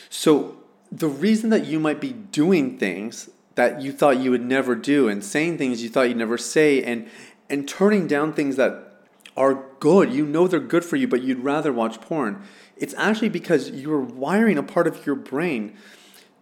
So 0.10 0.58
the 0.92 1.08
reason 1.08 1.50
that 1.52 1.66
you 1.66 1.80
might 1.80 2.02
be 2.02 2.12
doing 2.12 2.78
things 2.78 3.30
that 3.56 3.82
you 3.82 3.92
thought 3.92 4.20
you 4.20 4.32
would 4.32 4.44
never 4.44 4.76
do 4.76 5.08
and 5.08 5.24
saying 5.24 5.60
things 5.60 5.84
you 5.84 5.90
thought 5.90 6.04
you'd 6.04 6.18
never 6.18 6.38
say 6.38 6.84
and 6.84 7.08
and 7.50 7.68
turning 7.68 8.08
down 8.08 8.34
things 8.34 8.56
that 8.56 8.94
are 9.36 9.66
good, 9.80 10.12
you 10.12 10.26
know 10.26 10.48
they're 10.48 10.60
good 10.60 10.86
for 10.86 10.96
you, 10.96 11.08
but 11.08 11.22
you'd 11.22 11.40
rather 11.40 11.74
watch 11.74 12.00
porn. 12.02 12.42
It's 12.78 12.94
actually 12.96 13.30
because 13.30 13.70
you're 13.72 14.00
wiring 14.00 14.58
a 14.58 14.64
part 14.64 14.88
of 14.88 15.06
your 15.06 15.16
brain 15.16 15.76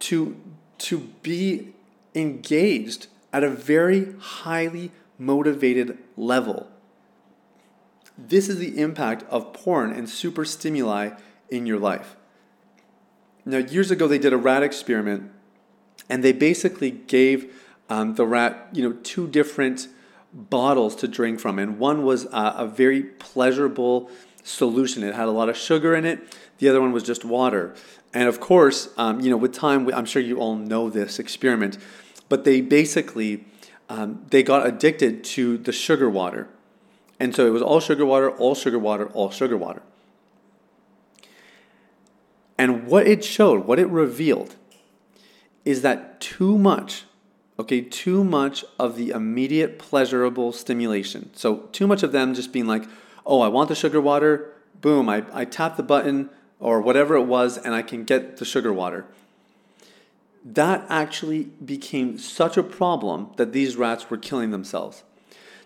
to 0.00 0.36
to 0.78 0.98
be 1.22 1.71
engaged 2.14 3.06
at 3.32 3.44
a 3.44 3.50
very 3.50 4.14
highly 4.18 4.90
motivated 5.18 5.98
level. 6.16 6.68
This 8.18 8.48
is 8.48 8.58
the 8.58 8.78
impact 8.80 9.24
of 9.30 9.52
porn 9.52 9.92
and 9.92 10.08
super 10.08 10.44
stimuli 10.44 11.10
in 11.50 11.66
your 11.66 11.78
life. 11.78 12.16
Now, 13.44 13.58
years 13.58 13.90
ago, 13.90 14.06
they 14.06 14.18
did 14.18 14.32
a 14.32 14.36
rat 14.36 14.62
experiment, 14.62 15.30
and 16.08 16.22
they 16.22 16.32
basically 16.32 16.90
gave 16.90 17.52
um, 17.88 18.14
the 18.14 18.26
rat, 18.26 18.68
you 18.72 18.88
know, 18.88 18.96
two 19.02 19.26
different 19.26 19.88
bottles 20.32 20.94
to 20.96 21.08
drink 21.08 21.40
from, 21.40 21.58
and 21.58 21.78
one 21.78 22.04
was 22.04 22.26
uh, 22.26 22.54
a 22.56 22.66
very 22.66 23.02
pleasurable 23.02 24.10
solution. 24.42 25.02
It 25.02 25.14
had 25.14 25.28
a 25.28 25.32
lot 25.32 25.48
of 25.48 25.56
sugar 25.56 25.94
in 25.94 26.04
it. 26.04 26.20
The 26.58 26.68
other 26.68 26.80
one 26.80 26.92
was 26.92 27.02
just 27.02 27.24
water. 27.24 27.74
And 28.14 28.28
of 28.28 28.40
course, 28.40 28.90
um, 28.96 29.20
you 29.20 29.30
know, 29.30 29.36
with 29.36 29.52
time, 29.52 29.92
I'm 29.92 30.04
sure 30.04 30.22
you 30.22 30.38
all 30.38 30.54
know 30.54 30.90
this 30.90 31.18
experiment, 31.18 31.78
but 32.32 32.44
they 32.44 32.62
basically 32.62 33.44
um, 33.90 34.24
they 34.30 34.42
got 34.42 34.66
addicted 34.66 35.22
to 35.22 35.58
the 35.58 35.70
sugar 35.70 36.08
water, 36.08 36.48
and 37.20 37.36
so 37.36 37.46
it 37.46 37.50
was 37.50 37.60
all 37.60 37.78
sugar 37.78 38.06
water, 38.06 38.30
all 38.30 38.54
sugar 38.54 38.78
water, 38.78 39.08
all 39.08 39.28
sugar 39.28 39.54
water. 39.54 39.82
And 42.56 42.86
what 42.86 43.06
it 43.06 43.22
showed, 43.22 43.66
what 43.66 43.78
it 43.78 43.86
revealed, 43.88 44.56
is 45.66 45.82
that 45.82 46.22
too 46.22 46.56
much, 46.56 47.04
okay, 47.58 47.82
too 47.82 48.24
much 48.24 48.64
of 48.78 48.96
the 48.96 49.10
immediate 49.10 49.78
pleasurable 49.78 50.52
stimulation. 50.52 51.28
So, 51.34 51.68
too 51.70 51.86
much 51.86 52.02
of 52.02 52.12
them 52.12 52.32
just 52.32 52.50
being 52.50 52.66
like, 52.66 52.84
oh, 53.26 53.42
I 53.42 53.48
want 53.48 53.68
the 53.68 53.74
sugar 53.74 54.00
water, 54.00 54.54
boom, 54.80 55.10
I, 55.10 55.26
I 55.34 55.44
tap 55.44 55.76
the 55.76 55.82
button 55.82 56.30
or 56.58 56.80
whatever 56.80 57.14
it 57.14 57.24
was, 57.24 57.58
and 57.58 57.74
I 57.74 57.82
can 57.82 58.04
get 58.04 58.38
the 58.38 58.46
sugar 58.46 58.72
water. 58.72 59.04
That 60.44 60.84
actually 60.88 61.44
became 61.64 62.18
such 62.18 62.56
a 62.56 62.62
problem 62.62 63.30
that 63.36 63.52
these 63.52 63.76
rats 63.76 64.10
were 64.10 64.16
killing 64.16 64.50
themselves. 64.50 65.04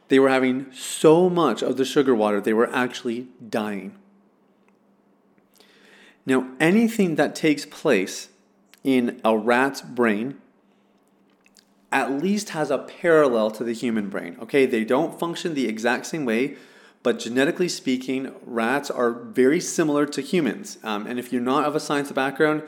They 0.09 0.19
were 0.19 0.29
having 0.29 0.73
so 0.73 1.29
much 1.29 1.63
of 1.63 1.77
the 1.77 1.85
sugar 1.85 2.15
water, 2.15 2.41
they 2.41 2.53
were 2.53 2.73
actually 2.75 3.29
dying. 3.47 3.97
Now, 6.25 6.49
anything 6.59 7.15
that 7.15 7.35
takes 7.35 7.65
place 7.65 8.29
in 8.83 9.21
a 9.25 9.37
rat's 9.37 9.81
brain 9.81 10.39
at 11.93 12.13
least 12.13 12.51
has 12.51 12.71
a 12.71 12.79
parallel 12.79 13.51
to 13.53 13.65
the 13.65 13.73
human 13.73 14.09
brain. 14.09 14.37
Okay, 14.43 14.67
they 14.67 14.85
don't 14.85 15.19
function 15.19 15.55
the 15.55 15.69
exact 15.69 16.07
same 16.07 16.25
way, 16.25 16.57
but 17.03 17.19
genetically 17.19 17.69
speaking, 17.69 18.35
rats 18.45 18.91
are 18.91 19.13
very 19.13 19.61
similar 19.61 20.05
to 20.07 20.21
humans. 20.21 20.79
Um, 20.83 21.07
and 21.07 21.19
if 21.19 21.33
you're 21.33 21.41
not 21.41 21.65
of 21.65 21.77
a 21.77 21.81
science 21.81 22.11
background, 22.11 22.65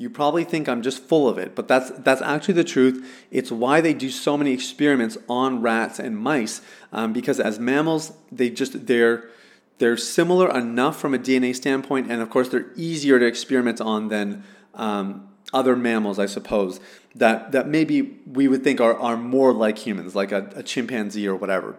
you 0.00 0.08
probably 0.08 0.44
think 0.44 0.66
I'm 0.66 0.80
just 0.80 1.02
full 1.02 1.28
of 1.28 1.36
it, 1.36 1.54
but 1.54 1.68
that's 1.68 1.90
that's 1.90 2.22
actually 2.22 2.54
the 2.54 2.64
truth. 2.64 3.06
It's 3.30 3.52
why 3.52 3.82
they 3.82 3.92
do 3.92 4.08
so 4.08 4.38
many 4.38 4.54
experiments 4.54 5.18
on 5.28 5.60
rats 5.60 5.98
and 5.98 6.16
mice, 6.16 6.62
um, 6.90 7.12
because 7.12 7.38
as 7.38 7.58
mammals, 7.58 8.14
they 8.32 8.48
just 8.48 8.86
they're 8.86 9.28
they're 9.76 9.98
similar 9.98 10.50
enough 10.56 10.98
from 10.98 11.12
a 11.12 11.18
DNA 11.18 11.54
standpoint, 11.54 12.10
and 12.10 12.22
of 12.22 12.30
course, 12.30 12.48
they're 12.48 12.70
easier 12.76 13.18
to 13.18 13.26
experiment 13.26 13.78
on 13.78 14.08
than 14.08 14.42
um, 14.74 15.28
other 15.52 15.76
mammals, 15.76 16.18
I 16.18 16.24
suppose, 16.24 16.80
that, 17.14 17.52
that 17.52 17.68
maybe 17.68 18.18
we 18.26 18.48
would 18.48 18.64
think 18.64 18.80
are, 18.80 18.98
are 18.98 19.18
more 19.18 19.52
like 19.52 19.78
humans, 19.78 20.14
like 20.14 20.32
a, 20.32 20.50
a 20.54 20.62
chimpanzee 20.62 21.26
or 21.26 21.36
whatever. 21.36 21.76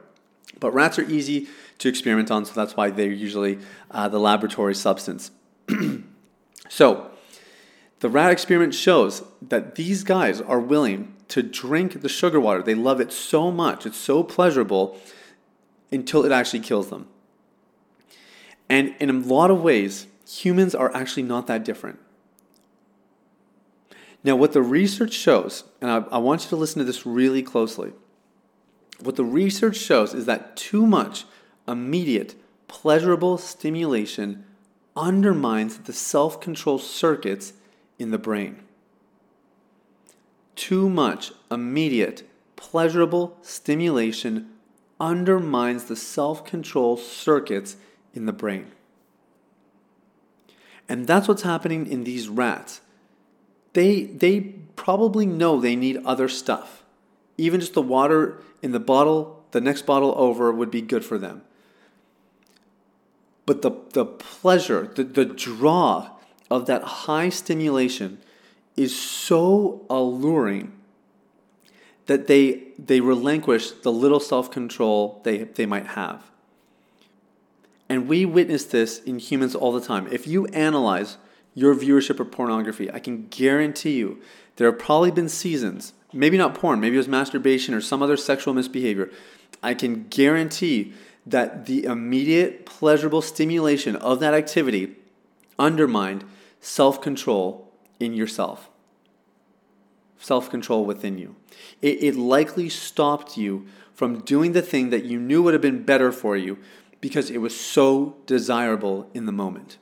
But 0.59 0.73
rats 0.73 0.99
are 0.99 1.09
easy 1.09 1.47
to 1.79 1.89
experiment 1.89 2.29
on, 2.29 2.45
so 2.45 2.53
that's 2.53 2.75
why 2.77 2.91
they're 2.91 3.11
usually 3.11 3.57
uh, 3.89 4.09
the 4.09 4.19
laboratory 4.19 4.75
substance. 4.75 5.31
so, 6.69 7.10
the 8.01 8.09
rat 8.09 8.31
experiment 8.31 8.73
shows 8.73 9.23
that 9.41 9.75
these 9.75 10.03
guys 10.03 10.41
are 10.41 10.59
willing 10.59 11.15
to 11.27 11.41
drink 11.43 12.01
the 12.01 12.09
sugar 12.09 12.39
water. 12.39 12.61
They 12.61 12.75
love 12.75 12.99
it 12.99 13.13
so 13.13 13.51
much, 13.51 13.85
it's 13.85 13.97
so 13.97 14.23
pleasurable 14.23 14.99
until 15.91 16.25
it 16.25 16.31
actually 16.31 16.61
kills 16.61 16.89
them. 16.89 17.07
And 18.67 18.95
in 18.99 19.09
a 19.09 19.13
lot 19.13 19.51
of 19.51 19.61
ways, 19.61 20.07
humans 20.27 20.73
are 20.73 20.93
actually 20.95 21.23
not 21.23 21.45
that 21.47 21.63
different. 21.63 21.99
Now, 24.23 24.35
what 24.35 24.53
the 24.53 24.61
research 24.61 25.13
shows, 25.13 25.63
and 25.79 25.89
I, 25.89 25.97
I, 26.11 26.17
want 26.17 26.43
you 26.43 26.49
to 26.49 26.55
listen 26.55 26.79
to 26.79 26.85
this 26.85 27.05
really 27.05 27.41
closely. 27.41 27.91
What 28.99 29.15
the 29.15 29.25
research 29.25 29.77
shows 29.77 30.13
is 30.13 30.25
that 30.25 30.55
too 30.55 30.85
much 30.85 31.25
immediate, 31.67 32.35
pleasurable 32.67 33.37
stimulation 33.37 34.45
undermines 34.95 35.79
the 35.79 35.93
self 35.93 36.39
control 36.39 36.77
circuits 36.77 37.53
in 38.01 38.11
the 38.11 38.17
brain. 38.17 38.57
Too 40.55 40.89
much 40.89 41.31
immediate, 41.49 42.23
pleasurable 42.55 43.37
stimulation 43.41 44.49
undermines 44.99 45.85
the 45.85 45.95
self 45.95 46.43
control 46.43 46.97
circuits 46.97 47.77
in 48.13 48.25
the 48.25 48.33
brain. 48.33 48.71
And 50.89 51.07
that's 51.07 51.27
what's 51.27 51.43
happening 51.43 51.87
in 51.87 52.03
these 52.03 52.27
rats. 52.27 52.81
They, 53.73 54.03
they 54.03 54.41
probably 54.75 55.25
know 55.25 55.59
they 55.59 55.75
need 55.75 56.01
other 56.03 56.27
stuff. 56.27 56.83
Even 57.37 57.61
just 57.61 57.73
the 57.73 57.81
water 57.81 58.41
in 58.61 58.73
the 58.73 58.79
bottle, 58.79 59.45
the 59.51 59.61
next 59.61 59.85
bottle 59.85 60.13
over 60.17 60.51
would 60.51 60.69
be 60.69 60.81
good 60.81 61.05
for 61.05 61.17
them. 61.17 61.43
But 63.45 63.61
the, 63.61 63.71
the 63.93 64.05
pleasure, 64.05 64.91
the, 64.93 65.03
the 65.03 65.25
draw 65.25 66.09
of 66.51 66.65
that 66.65 66.83
high 66.83 67.29
stimulation 67.29 68.19
is 68.75 68.95
so 68.95 69.85
alluring 69.89 70.73
that 72.07 72.27
they, 72.27 72.63
they 72.77 72.99
relinquish 72.99 73.71
the 73.71 73.91
little 73.91 74.19
self 74.19 74.51
control 74.51 75.21
they, 75.23 75.45
they 75.45 75.65
might 75.65 75.87
have. 75.87 76.29
And 77.87 78.07
we 78.07 78.25
witness 78.25 78.65
this 78.65 78.99
in 78.99 79.17
humans 79.19 79.55
all 79.55 79.71
the 79.71 79.81
time. 79.81 80.07
If 80.11 80.27
you 80.27 80.45
analyze 80.47 81.17
your 81.53 81.73
viewership 81.73 82.19
of 82.19 82.31
pornography, 82.31 82.91
I 82.91 82.99
can 82.99 83.27
guarantee 83.27 83.97
you 83.97 84.19
there 84.57 84.69
have 84.69 84.79
probably 84.79 85.11
been 85.11 85.29
seasons, 85.29 85.93
maybe 86.11 86.37
not 86.37 86.53
porn, 86.53 86.81
maybe 86.81 86.95
it 86.95 86.97
was 86.97 87.07
masturbation 87.07 87.73
or 87.73 87.81
some 87.81 88.03
other 88.03 88.17
sexual 88.17 88.53
misbehavior. 88.53 89.09
I 89.63 89.73
can 89.73 90.07
guarantee 90.09 90.93
that 91.25 91.65
the 91.65 91.85
immediate 91.85 92.65
pleasurable 92.65 93.21
stimulation 93.21 93.95
of 93.95 94.19
that 94.19 94.33
activity 94.33 94.95
undermined 95.57 96.25
self 96.61 97.01
control 97.01 97.73
in 97.99 98.13
yourself, 98.13 98.69
self 100.17 100.49
control 100.49 100.85
within 100.85 101.17
you. 101.17 101.35
It, 101.81 102.01
it 102.03 102.15
likely 102.15 102.69
stopped 102.69 103.35
you 103.37 103.65
from 103.93 104.21
doing 104.21 104.53
the 104.53 104.61
thing 104.61 104.89
that 104.91 105.03
you 105.03 105.19
knew 105.19 105.43
would 105.43 105.53
have 105.53 105.61
been 105.61 105.83
better 105.83 106.11
for 106.11 106.37
you 106.37 106.57
because 107.01 107.29
it 107.29 107.39
was 107.39 107.59
so 107.59 108.15
desirable 108.25 109.09
in 109.13 109.25
the 109.25 109.31
moment. 109.31 109.77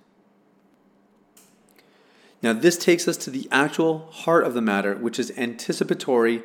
Now, 2.41 2.53
this 2.53 2.77
takes 2.77 3.07
us 3.07 3.17
to 3.17 3.29
the 3.29 3.50
actual 3.51 4.09
heart 4.12 4.45
of 4.45 4.53
the 4.53 4.62
matter, 4.62 4.95
which 4.95 5.19
is 5.19 5.31
anticipatory 5.38 6.41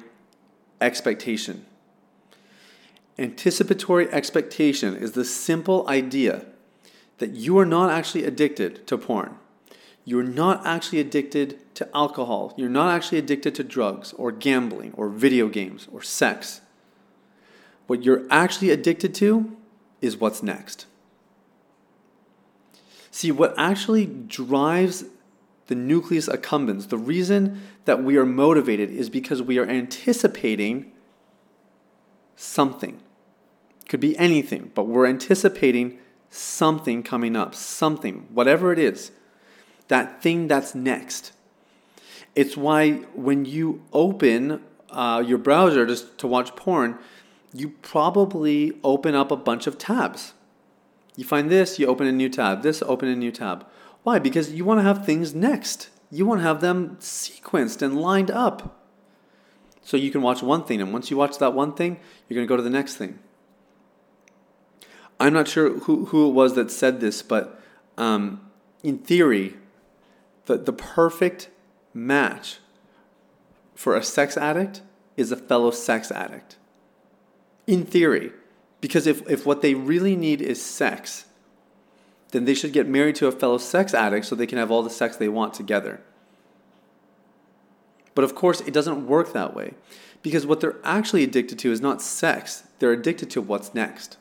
expectation. 0.81 1.65
Anticipatory 3.17 4.13
expectation 4.13 4.97
is 4.97 5.13
the 5.13 5.25
simple 5.25 5.89
idea 5.89 6.47
that 7.19 7.31
you 7.31 7.57
are 7.59 7.67
not 7.67 7.91
actually 7.91 8.25
addicted 8.25 8.85
to 8.89 8.99
porn. 8.99 9.37
You're 10.05 10.23
not 10.23 10.67
actually 10.67 11.01
addicted 11.01 11.75
to 11.77 11.89
alcohol. 11.95 12.53
You're 12.57 12.69
not 12.69 12.95
actually 12.95 13.19
addicted 13.19 13.55
to 13.57 13.65
drugs 13.65 14.13
or 14.15 14.31
gambling 14.33 14.93
or 14.95 15.09
video 15.09 15.49
games 15.49 15.89
or 15.91 16.03
sex. 16.03 16.61
What 17.87 18.03
you're 18.03 18.27
actually 18.31 18.71
addicted 18.71 19.15
to 19.17 19.57
is 20.01 20.17
what's 20.17 20.43
next. 20.43 20.87
See, 23.11 23.31
what 23.31 23.55
actually 23.57 24.07
drives 24.07 25.05
the 25.67 25.75
nucleus 25.75 26.29
accumbens, 26.29 26.89
the 26.89 26.99
reason 26.99 27.63
that 27.87 28.03
we 28.03 28.17
are 28.17 28.27
motivated 28.27 28.91
is 28.91 29.09
because 29.09 29.41
we 29.41 29.59
are 29.59 29.67
anticipating 29.67 30.93
something. 32.37 33.01
Could 33.89 34.01
be 34.01 34.17
anything, 34.19 34.73
but 34.75 34.85
we're 34.85 35.07
anticipating 35.07 35.99
something 36.29 37.03
coming 37.03 37.37
up, 37.37 37.55
something, 37.55 38.27
whatever 38.31 38.73
it 38.73 38.79
is, 38.79 39.13
that 39.89 40.23
thing 40.23 40.49
that's 40.49 40.75
next. 40.75 41.33
It's 42.35 42.57
why 42.57 42.93
when 43.15 43.45
you 43.45 43.83
open 43.93 44.63
uh, 44.91 45.23
your 45.25 45.39
browser 45.39 45.87
just 45.87 46.19
to 46.19 46.27
watch 46.27 46.57
porn, 46.57 46.99
you 47.53 47.71
probably 47.83 48.73
open 48.83 49.15
up 49.15 49.31
a 49.31 49.37
bunch 49.37 49.67
of 49.67 49.79
tabs. 49.79 50.35
You 51.17 51.25
find 51.25 51.51
this, 51.51 51.79
you 51.79 51.87
open 51.87 52.07
a 52.07 52.13
new 52.13 52.29
tab, 52.29 52.63
this, 52.63 52.83
open 52.83 53.09
a 53.09 53.15
new 53.15 53.31
tab. 53.31 53.65
Why? 54.03 54.19
Because 54.19 54.53
you 54.53 54.65
want 54.65 54.79
to 54.79 54.83
have 54.83 55.07
things 55.07 55.35
next. 55.35 55.91
You 56.11 56.27
want 56.27 56.41
to 56.41 56.45
have 56.45 56.61
them 56.61 56.97
sequenced 57.01 57.83
and 57.83 58.01
lined 58.01 58.31
up. 58.31 58.81
So 59.83 59.97
you 59.97 60.11
can 60.11 60.23
watch 60.23 60.43
one 60.43 60.65
thing, 60.65 60.81
and 60.81 60.93
once 60.93 61.11
you 61.11 61.17
watch 61.17 61.39
that 61.39 61.53
one 61.53 61.75
thing, 61.75 61.99
you're 62.29 62.35
going 62.35 62.47
to 62.47 62.49
go 62.49 62.57
to 62.57 62.63
the 62.63 62.71
next 62.71 62.97
thing. 62.97 63.19
I'm 65.21 65.33
not 65.33 65.47
sure 65.47 65.79
who, 65.81 66.07
who 66.07 66.29
it 66.29 66.33
was 66.33 66.55
that 66.55 66.71
said 66.71 67.01
this, 67.01 67.23
but 67.23 67.61
um, 67.97 68.41
in 68.83 68.99
theory, 68.99 69.55
the, 70.47 70.57
the 70.59 70.73
perfect 70.73 71.49
match 71.93 72.59
for 73.75 73.97
a 73.97 74.03
sex 74.03 74.37
addict 74.37 74.83
is 75.17 75.33
a 75.33 75.37
fellow 75.37 75.71
sex 75.71 76.11
addict. 76.11 76.57
In 77.67 77.85
theory. 77.85 78.33
Because 78.81 79.07
if, 79.07 79.29
if 79.31 79.47
what 79.47 79.63
they 79.63 79.75
really 79.75 80.17
need 80.17 80.43
is 80.43 80.63
sex, 80.63 81.25
then 82.33 82.45
they 82.45 82.55
should 82.55 82.73
get 82.73 82.87
married 82.87 83.17
to 83.17 83.27
a 83.27 83.33
fellow 83.33 83.59
sex 83.59 83.95
addict 83.95 84.27
so 84.27 84.35
they 84.35 84.47
can 84.47 84.59
have 84.59 84.71
all 84.71 84.83
the 84.83 84.91
sex 84.91 85.17
they 85.17 85.29
want 85.29 85.55
together. 85.55 86.01
But 88.15 88.25
of 88.25 88.35
course, 88.35 88.61
it 88.61 88.75
doesn't 88.75 89.07
work 89.07 89.33
that 89.33 89.55
way. 89.55 89.75
Because 90.23 90.47
what 90.47 90.61
they're 90.61 90.77
actually 90.85 91.25
addicted 91.25 91.59
to 91.61 91.73
is 91.73 91.81
not 91.81 92.01
sex, 92.03 92.65
they're 92.79 92.93
addicted 92.93 93.31
to 93.31 93.41
what's 93.41 93.75
next 93.75 94.19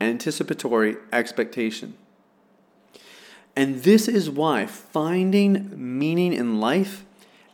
anticipatory 0.00 0.96
expectation. 1.12 1.94
And 3.58 3.82
this 3.82 4.06
is 4.06 4.30
why 4.30 4.66
finding 4.66 5.72
meaning 5.74 6.32
in 6.32 6.60
life 6.60 7.04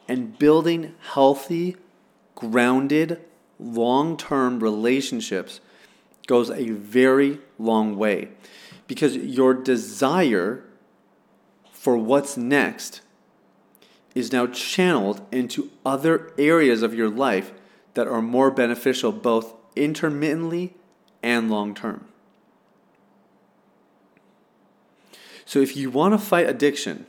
and 0.06 0.38
building 0.38 0.94
healthy, 1.00 1.76
grounded, 2.34 3.22
long 3.58 4.18
term 4.18 4.60
relationships 4.60 5.62
goes 6.26 6.50
a 6.50 6.68
very 6.68 7.38
long 7.58 7.96
way. 7.96 8.28
Because 8.86 9.16
your 9.16 9.54
desire 9.54 10.62
for 11.72 11.96
what's 11.96 12.36
next 12.36 13.00
is 14.14 14.30
now 14.30 14.46
channeled 14.46 15.22
into 15.32 15.70
other 15.86 16.34
areas 16.36 16.82
of 16.82 16.92
your 16.92 17.08
life 17.08 17.54
that 17.94 18.06
are 18.06 18.20
more 18.20 18.50
beneficial 18.50 19.10
both 19.10 19.54
intermittently 19.74 20.74
and 21.22 21.50
long 21.50 21.74
term. 21.74 22.08
So 25.44 25.60
if 25.60 25.76
you 25.76 25.90
want 25.90 26.14
to 26.14 26.18
fight 26.18 26.48
addiction, 26.48 27.06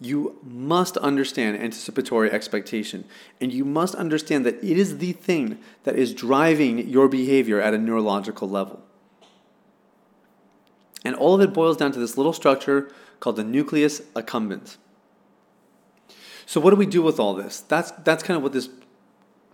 you 0.00 0.38
must 0.42 0.96
understand 0.96 1.58
anticipatory 1.58 2.30
expectation. 2.30 3.04
And 3.40 3.52
you 3.52 3.64
must 3.64 3.94
understand 3.94 4.46
that 4.46 4.62
it 4.64 4.78
is 4.78 4.98
the 4.98 5.12
thing 5.12 5.58
that 5.84 5.96
is 5.96 6.14
driving 6.14 6.88
your 6.88 7.06
behavior 7.06 7.60
at 7.60 7.74
a 7.74 7.78
neurological 7.78 8.48
level. 8.48 8.82
And 11.04 11.14
all 11.14 11.34
of 11.34 11.40
it 11.40 11.52
boils 11.52 11.76
down 11.76 11.92
to 11.92 11.98
this 11.98 12.16
little 12.16 12.32
structure 12.32 12.90
called 13.20 13.36
the 13.36 13.44
nucleus 13.44 14.00
accumbens. 14.14 14.76
So, 16.46 16.60
what 16.60 16.70
do 16.70 16.76
we 16.76 16.86
do 16.86 17.02
with 17.02 17.20
all 17.20 17.34
this? 17.34 17.60
That's, 17.60 17.90
that's 17.92 18.22
kind 18.22 18.36
of 18.36 18.42
what 18.42 18.52
this 18.52 18.68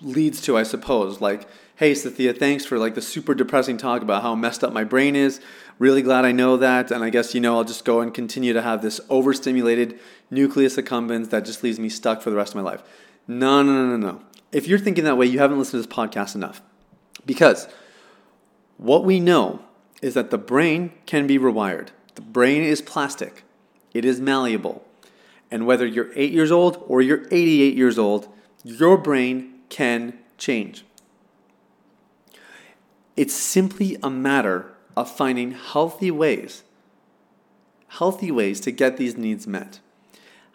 leads 0.00 0.40
to, 0.42 0.56
I 0.56 0.62
suppose. 0.62 1.20
Like, 1.20 1.48
hey, 1.76 1.92
Sathiya, 1.92 2.37
thanks 2.37 2.64
for 2.64 2.78
like 2.78 2.94
the 2.94 3.02
super 3.02 3.35
depressing 3.35 3.76
talk 3.76 4.02
about 4.02 4.22
how 4.22 4.35
messed 4.35 4.64
up 4.64 4.72
my 4.72 4.85
brain 4.85 5.16
is. 5.16 5.40
Really 5.78 6.02
glad 6.02 6.24
I 6.24 6.32
know 6.32 6.56
that. 6.56 6.90
And 6.90 7.04
I 7.04 7.11
guess, 7.11 7.35
you 7.35 7.40
know, 7.40 7.56
I'll 7.56 7.64
just 7.64 7.85
go 7.85 8.00
and 8.00 8.12
continue 8.12 8.52
to 8.52 8.62
have 8.62 8.82
this 8.82 9.00
overstimulated 9.09 9.98
nucleus 10.30 10.76
accumbens 10.76 11.30
that 11.30 11.44
just 11.44 11.62
leaves 11.62 11.78
me 11.78 11.88
stuck 11.88 12.22
for 12.22 12.30
the 12.30 12.37
rest 12.37 12.52
of 12.52 12.56
my 12.56 12.62
life. 12.62 12.82
No, 13.28 13.62
no, 13.62 13.72
no, 13.72 13.96
no, 13.96 14.12
no. 14.12 14.22
If 14.52 14.66
you're 14.66 14.78
thinking 14.78 15.04
that 15.04 15.18
way, 15.18 15.26
you 15.26 15.38
haven't 15.38 15.59
listened 15.59 15.82
to 15.82 15.88
this 15.88 15.96
podcast 15.96 16.35
enough. 16.35 16.62
Because 17.26 17.68
what 18.76 19.04
we 19.04 19.20
know 19.20 19.61
is 20.00 20.14
that 20.14 20.30
the 20.30 20.38
brain 20.38 20.92
can 21.06 21.26
be 21.26 21.38
rewired. 21.38 21.88
The 22.14 22.22
brain 22.22 22.62
is 22.62 22.80
plastic, 22.80 23.44
it 23.92 24.04
is 24.04 24.20
malleable. 24.20 24.85
And 25.50 25.66
whether 25.66 25.87
you're 25.87 26.11
eight 26.16 26.32
years 26.32 26.50
old 26.50 26.82
or 26.88 27.00
you're 27.00 27.26
88 27.30 27.76
years 27.76 27.98
old, 27.98 28.28
your 28.64 28.96
brain 28.96 29.55
can 29.76 30.18
change. 30.38 30.86
It's 33.14 33.34
simply 33.34 33.98
a 34.02 34.08
matter 34.08 34.72
of 34.96 35.14
finding 35.14 35.50
healthy 35.52 36.10
ways, 36.10 36.62
healthy 37.88 38.30
ways 38.30 38.58
to 38.60 38.70
get 38.70 38.96
these 38.96 39.18
needs 39.18 39.46
met, 39.46 39.80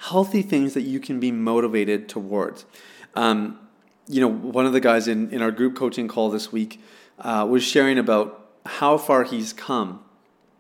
healthy 0.10 0.42
things 0.42 0.74
that 0.74 0.82
you 0.82 1.00
can 1.00 1.20
be 1.20 1.32
motivated 1.32 2.10
towards. 2.10 2.66
Um, 3.14 3.60
you 4.08 4.22
know, 4.22 4.28
one 4.28 4.66
of 4.66 4.74
the 4.74 4.80
guys 4.80 5.08
in, 5.08 5.30
in 5.30 5.44
our 5.44 5.52
group 5.52 5.76
coaching 5.76 6.08
call 6.08 6.32
this 6.32 6.52
week 6.52 6.82
uh, 7.20 7.46
was 7.48 7.62
sharing 7.62 8.00
about 8.00 8.50
how 8.66 8.98
far 8.98 9.24
he's 9.24 9.54
come. 9.54 10.04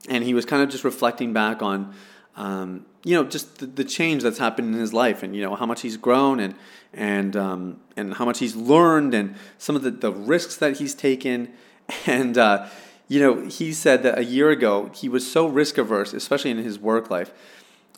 And 0.08 0.24
he 0.24 0.36
was 0.36 0.45
kind 0.45 0.62
of 0.62 0.69
just 0.69 0.84
reflecting 0.84 1.34
back 1.34 1.63
on, 1.63 1.95
um, 2.36 2.86
you 3.04 3.16
know, 3.16 3.24
just 3.24 3.60
the, 3.60 3.66
the, 3.66 3.84
change 3.84 4.24
that's 4.24 4.38
happened 4.38 4.74
in 4.74 4.80
his 4.80 4.94
life 4.94 5.24
and, 5.24 5.36
you 5.36 5.42
know, 5.42 5.56
how 5.56 5.66
much 5.66 5.82
he's 5.82 5.98
grown 5.98 6.40
and, 6.40 6.56
and, 6.94 7.36
um, 7.36 7.80
and 7.98 8.14
how 8.14 8.26
much 8.26 8.40
he's 8.40 8.56
learned 8.56 9.14
and 9.14 9.36
some 9.58 9.76
of 9.76 9.82
the, 9.82 9.92
the 9.92 10.12
risks 10.12 10.56
that 10.58 10.78
he's 10.78 10.94
taken 10.94 11.52
And, 12.08 12.38
uh, 12.38 12.68
you 13.08 13.20
know, 13.20 13.48
he 13.48 13.74
said 13.74 14.04
that 14.04 14.18
a 14.18 14.24
year 14.24 14.50
ago 14.50 14.90
he 14.94 15.10
was 15.10 15.30
so 15.30 15.48
risk 15.48 15.78
averse, 15.78 16.14
especially 16.14 16.52
in 16.52 16.58
his 16.58 16.80
work 16.80 17.10
life. 17.10 17.32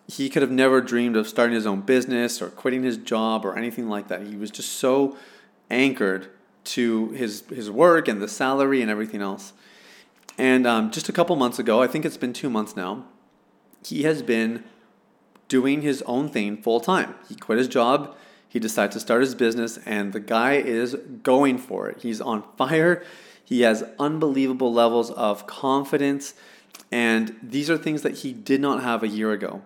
He 0.07 0.29
could 0.29 0.41
have 0.41 0.51
never 0.51 0.81
dreamed 0.81 1.15
of 1.15 1.27
starting 1.27 1.55
his 1.55 1.65
own 1.65 1.81
business 1.81 2.41
or 2.41 2.49
quitting 2.49 2.83
his 2.83 2.97
job 2.97 3.45
or 3.45 3.57
anything 3.57 3.87
like 3.87 4.09
that. 4.09 4.23
He 4.23 4.35
was 4.35 4.51
just 4.51 4.73
so 4.73 5.17
anchored 5.69 6.29
to 6.65 7.09
his, 7.09 7.43
his 7.49 7.69
work 7.69 8.07
and 8.07 8.21
the 8.21 8.27
salary 8.27 8.81
and 8.81 8.89
everything 8.91 9.21
else. 9.21 9.53
And 10.37 10.65
um, 10.65 10.91
just 10.91 11.09
a 11.09 11.13
couple 11.13 11.35
months 11.35 11.59
ago, 11.59 11.81
I 11.81 11.87
think 11.87 12.05
it's 12.05 12.17
been 12.17 12.33
two 12.33 12.49
months 12.49 12.75
now, 12.75 13.05
he 13.85 14.03
has 14.03 14.21
been 14.21 14.63
doing 15.47 15.81
his 15.81 16.01
own 16.03 16.29
thing 16.29 16.57
full 16.61 16.79
time. 16.79 17.15
He 17.27 17.35
quit 17.35 17.57
his 17.57 17.67
job, 17.67 18.15
he 18.47 18.59
decided 18.59 18.91
to 18.91 18.99
start 18.99 19.21
his 19.21 19.33
business, 19.33 19.79
and 19.85 20.13
the 20.13 20.19
guy 20.19 20.53
is 20.53 20.95
going 21.23 21.57
for 21.57 21.89
it. 21.89 22.01
He's 22.01 22.21
on 22.21 22.43
fire. 22.55 23.03
He 23.43 23.61
has 23.61 23.83
unbelievable 23.99 24.71
levels 24.71 25.11
of 25.11 25.47
confidence, 25.47 26.33
and 26.91 27.35
these 27.41 27.69
are 27.69 27.77
things 27.77 28.03
that 28.03 28.19
he 28.19 28.31
did 28.31 28.61
not 28.61 28.83
have 28.83 29.03
a 29.03 29.07
year 29.07 29.31
ago. 29.31 29.61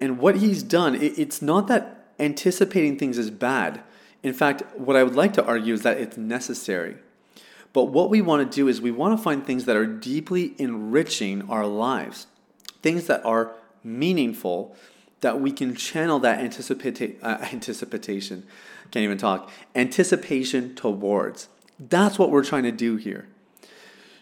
And 0.00 0.18
what 0.18 0.36
he's 0.36 0.62
done, 0.62 0.96
it's 1.00 1.40
not 1.40 1.66
that 1.68 2.08
anticipating 2.18 2.98
things 2.98 3.18
is 3.18 3.30
bad. 3.30 3.82
In 4.22 4.32
fact, 4.32 4.62
what 4.76 4.96
I 4.96 5.02
would 5.02 5.16
like 5.16 5.32
to 5.34 5.44
argue 5.44 5.74
is 5.74 5.82
that 5.82 5.98
it's 5.98 6.16
necessary. 6.16 6.96
But 7.72 7.84
what 7.84 8.10
we 8.10 8.20
want 8.20 8.50
to 8.50 8.54
do 8.54 8.68
is 8.68 8.80
we 8.80 8.90
want 8.90 9.16
to 9.16 9.22
find 9.22 9.44
things 9.46 9.64
that 9.64 9.76
are 9.76 9.86
deeply 9.86 10.54
enriching 10.58 11.48
our 11.48 11.66
lives, 11.66 12.26
things 12.82 13.06
that 13.06 13.24
are 13.24 13.54
meaningful, 13.84 14.76
that 15.20 15.40
we 15.40 15.52
can 15.52 15.74
channel 15.74 16.18
that 16.20 16.40
anticipata- 16.40 17.16
uh, 17.22 17.38
anticipation, 17.52 18.44
can't 18.90 19.04
even 19.04 19.18
talk, 19.18 19.50
anticipation 19.74 20.74
towards. 20.74 21.48
That's 21.78 22.18
what 22.18 22.30
we're 22.30 22.44
trying 22.44 22.64
to 22.64 22.72
do 22.72 22.96
here. 22.96 23.28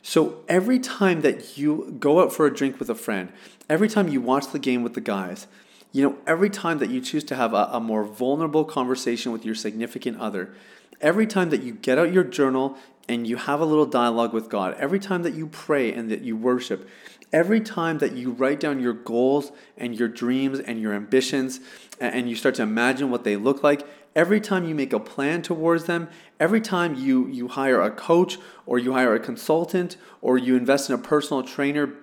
So 0.02 0.42
every 0.48 0.78
time 0.78 1.20
that 1.22 1.58
you 1.58 1.96
go 1.98 2.22
out 2.22 2.32
for 2.32 2.46
a 2.46 2.54
drink 2.54 2.78
with 2.78 2.88
a 2.88 2.94
friend, 2.94 3.32
every 3.68 3.88
time 3.88 4.08
you 4.08 4.20
watch 4.20 4.50
the 4.52 4.58
game 4.58 4.82
with 4.82 4.94
the 4.94 5.00
guys, 5.00 5.46
you 5.92 6.02
know, 6.02 6.16
every 6.26 6.50
time 6.50 6.78
that 6.78 6.90
you 6.90 7.00
choose 7.00 7.24
to 7.24 7.36
have 7.36 7.52
a, 7.52 7.68
a, 7.72 7.80
more 7.80 8.04
vulnerable 8.04 8.64
conversation 8.64 9.32
with 9.32 9.44
your 9.44 9.54
significant 9.54 10.18
other, 10.20 10.54
every 11.00 11.26
time 11.26 11.50
that 11.50 11.62
you 11.62 11.74
get 11.74 11.98
out 11.98 12.12
your 12.12 12.24
journal 12.24 12.76
and 13.08 13.26
you 13.26 13.36
have 13.36 13.60
a 13.60 13.64
little 13.64 13.86
dialogue 13.86 14.32
with 14.32 14.48
God, 14.48 14.74
every 14.78 15.00
time 15.00 15.22
that 15.24 15.34
you 15.34 15.48
pray 15.48 15.92
and 15.92 16.10
that 16.10 16.20
you 16.22 16.36
worship, 16.36 16.88
every 17.32 17.60
time 17.60 17.98
that 17.98 18.12
you 18.12 18.32
write 18.32 18.60
down 18.60 18.80
your 18.80 18.92
goals 18.92 19.52
and 19.76 19.98
your 19.98 20.08
dreams 20.08 20.58
and 20.58 20.80
your 20.80 20.92
ambitions 20.92 21.60
and 22.00 22.28
you 22.28 22.34
start 22.34 22.54
to 22.56 22.62
imagine 22.62 23.10
what 23.10 23.24
they 23.24 23.36
look 23.36 23.62
like, 23.62 23.86
every 24.16 24.40
time 24.40 24.64
you 24.64 24.74
make 24.74 24.92
a 24.92 25.00
plan 25.00 25.42
towards 25.42 25.84
them, 25.84 26.08
every 26.38 26.60
time 26.60 26.94
you, 26.94 27.28
you 27.28 27.48
hire 27.48 27.80
a 27.80 27.90
coach 27.90 28.38
or 28.66 28.78
you 28.78 28.92
hire 28.92 29.14
a 29.14 29.20
consultant 29.20 29.96
or 30.20 30.36
you 30.36 30.56
invest 30.56 30.88
in 30.88 30.94
a 30.94 30.98
personal 30.98 31.42
trainer, 31.42 31.94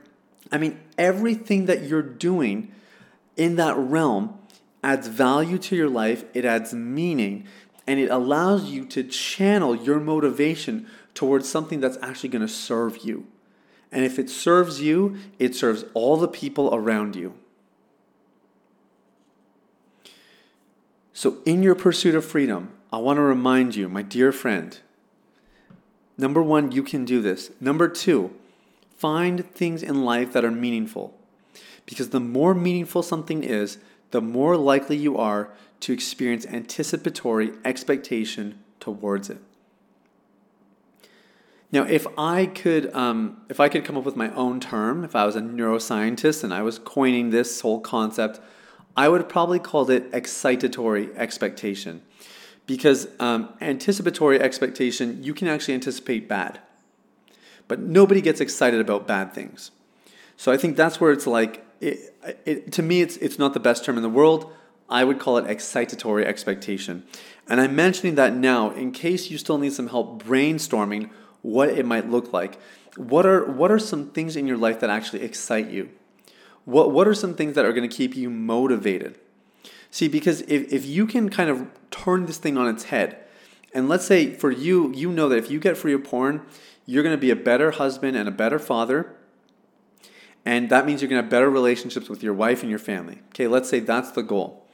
I 0.51 0.57
mean, 0.57 0.79
everything 0.97 1.65
that 1.65 1.83
you're 1.83 2.01
doing 2.01 2.71
in 3.35 3.55
that 3.57 3.75
realm 3.77 4.39
adds 4.83 5.07
value 5.07 5.57
to 5.57 5.75
your 5.75 5.89
life, 5.89 6.23
it 6.33 6.45
adds 6.45 6.73
meaning, 6.73 7.45
and 7.85 7.99
it 7.99 8.09
allows 8.09 8.69
you 8.69 8.85
to 8.85 9.03
channel 9.03 9.75
your 9.75 9.99
motivation 9.99 10.87
towards 11.13 11.49
something 11.49 11.79
that's 11.79 11.97
actually 12.01 12.29
going 12.29 12.45
to 12.45 12.47
serve 12.47 12.99
you. 13.03 13.25
And 13.91 14.03
if 14.03 14.19
it 14.19 14.29
serves 14.29 14.81
you, 14.81 15.17
it 15.39 15.55
serves 15.55 15.85
all 15.93 16.17
the 16.17 16.27
people 16.27 16.73
around 16.73 17.15
you. 17.15 17.33
So, 21.13 21.37
in 21.45 21.63
your 21.63 21.73
pursuit 21.73 22.13
of 22.13 22.25
freedom, 22.25 22.73
I 22.93 22.97
want 22.97 23.17
to 23.17 23.23
remind 23.23 23.75
you, 23.75 23.89
my 23.89 24.01
dear 24.01 24.31
friend, 24.31 24.77
number 26.17 26.43
one, 26.43 26.71
you 26.71 26.83
can 26.83 27.05
do 27.05 27.21
this. 27.21 27.49
Number 27.59 27.87
two, 27.87 28.33
find 28.97 29.49
things 29.51 29.81
in 29.81 30.05
life 30.05 30.31
that 30.33 30.45
are 30.45 30.51
meaningful. 30.51 31.17
Because 31.85 32.09
the 32.09 32.19
more 32.19 32.53
meaningful 32.53 33.01
something 33.01 33.43
is, 33.43 33.77
the 34.11 34.21
more 34.21 34.55
likely 34.57 34.97
you 34.97 35.17
are 35.17 35.49
to 35.79 35.93
experience 35.93 36.45
anticipatory 36.45 37.51
expectation 37.65 38.59
towards 38.79 39.29
it. 39.29 39.39
Now, 41.71 41.83
if 41.83 42.07
I 42.17 42.45
could, 42.45 42.93
um, 42.93 43.41
if 43.49 43.59
I 43.59 43.67
could 43.67 43.83
come 43.83 43.97
up 43.97 44.05
with 44.05 44.15
my 44.15 44.33
own 44.33 44.59
term, 44.59 45.03
if 45.03 45.15
I 45.15 45.25
was 45.25 45.35
a 45.35 45.41
neuroscientist 45.41 46.43
and 46.43 46.53
I 46.53 46.61
was 46.61 46.79
coining 46.79 47.29
this 47.29 47.59
whole 47.59 47.81
concept, 47.81 48.39
I 48.95 49.09
would 49.09 49.27
probably 49.27 49.59
call 49.59 49.89
it 49.89 50.09
excitatory 50.11 51.13
expectation, 51.15 52.01
because 52.65 53.07
um, 53.19 53.49
anticipatory 53.59 54.39
expectation 54.39 55.21
you 55.21 55.33
can 55.33 55.47
actually 55.47 55.73
anticipate 55.73 56.27
bad, 56.29 56.59
but 57.67 57.79
nobody 57.79 58.21
gets 58.21 58.39
excited 58.39 58.79
about 58.79 59.05
bad 59.05 59.33
things. 59.33 59.71
So 60.37 60.51
I 60.51 60.57
think 60.57 60.77
that's 60.77 61.01
where 61.01 61.11
it's 61.11 61.27
like, 61.27 61.65
it, 61.81 62.15
it, 62.45 62.71
to 62.71 62.81
me, 62.81 63.01
it's 63.01 63.17
it's 63.17 63.37
not 63.37 63.53
the 63.53 63.59
best 63.59 63.83
term 63.85 63.97
in 63.97 64.03
the 64.03 64.09
world. 64.09 64.51
I 64.89 65.03
would 65.03 65.19
call 65.19 65.37
it 65.37 65.45
excitatory 65.45 66.23
expectation. 66.23 67.03
And 67.47 67.59
I'm 67.59 67.75
mentioning 67.75 68.15
that 68.15 68.33
now 68.33 68.71
in 68.71 68.91
case 68.91 69.29
you 69.29 69.37
still 69.37 69.57
need 69.57 69.73
some 69.73 69.89
help 69.89 70.23
brainstorming 70.23 71.09
what 71.47 71.69
it 71.69 71.85
might 71.85 72.09
look 72.09 72.33
like. 72.33 72.59
What 72.95 73.25
are, 73.25 73.45
what 73.45 73.71
are 73.71 73.79
some 73.79 74.09
things 74.09 74.35
in 74.35 74.47
your 74.47 74.57
life 74.57 74.79
that 74.79 74.89
actually 74.89 75.21
excite 75.21 75.69
you? 75.69 75.89
What, 76.65 76.91
what 76.91 77.07
are 77.07 77.13
some 77.13 77.33
things 77.35 77.55
that 77.55 77.65
are 77.65 77.73
going 77.73 77.87
to 77.87 77.95
keep 77.95 78.15
you 78.15 78.29
motivated? 78.29 79.17
See, 79.89 80.07
because 80.07 80.41
if, 80.41 80.71
if 80.71 80.85
you 80.85 81.05
can 81.05 81.29
kind 81.29 81.49
of 81.49 81.67
turn 81.91 82.25
this 82.25 82.37
thing 82.37 82.57
on 82.57 82.67
its 82.67 82.85
head, 82.85 83.17
and 83.73 83.87
let's 83.87 84.05
say 84.05 84.33
for 84.33 84.51
you, 84.51 84.93
you 84.93 85.11
know 85.11 85.29
that 85.29 85.37
if 85.37 85.49
you 85.49 85.59
get 85.59 85.77
free 85.77 85.93
of 85.93 86.03
porn, 86.03 86.41
you're 86.85 87.03
going 87.03 87.15
to 87.15 87.21
be 87.21 87.31
a 87.31 87.35
better 87.35 87.71
husband 87.71 88.17
and 88.17 88.27
a 88.27 88.31
better 88.31 88.59
father. 88.59 89.13
And 90.45 90.69
that 90.69 90.85
means 90.85 91.01
you're 91.01 91.09
going 91.09 91.19
to 91.19 91.23
have 91.23 91.31
better 91.31 91.49
relationships 91.49 92.09
with 92.09 92.23
your 92.23 92.33
wife 92.33 92.61
and 92.61 92.69
your 92.69 92.79
family. 92.79 93.19
Okay, 93.29 93.47
let's 93.47 93.69
say 93.69 93.79
that's 93.79 94.11
the 94.11 94.23
goal 94.23 94.67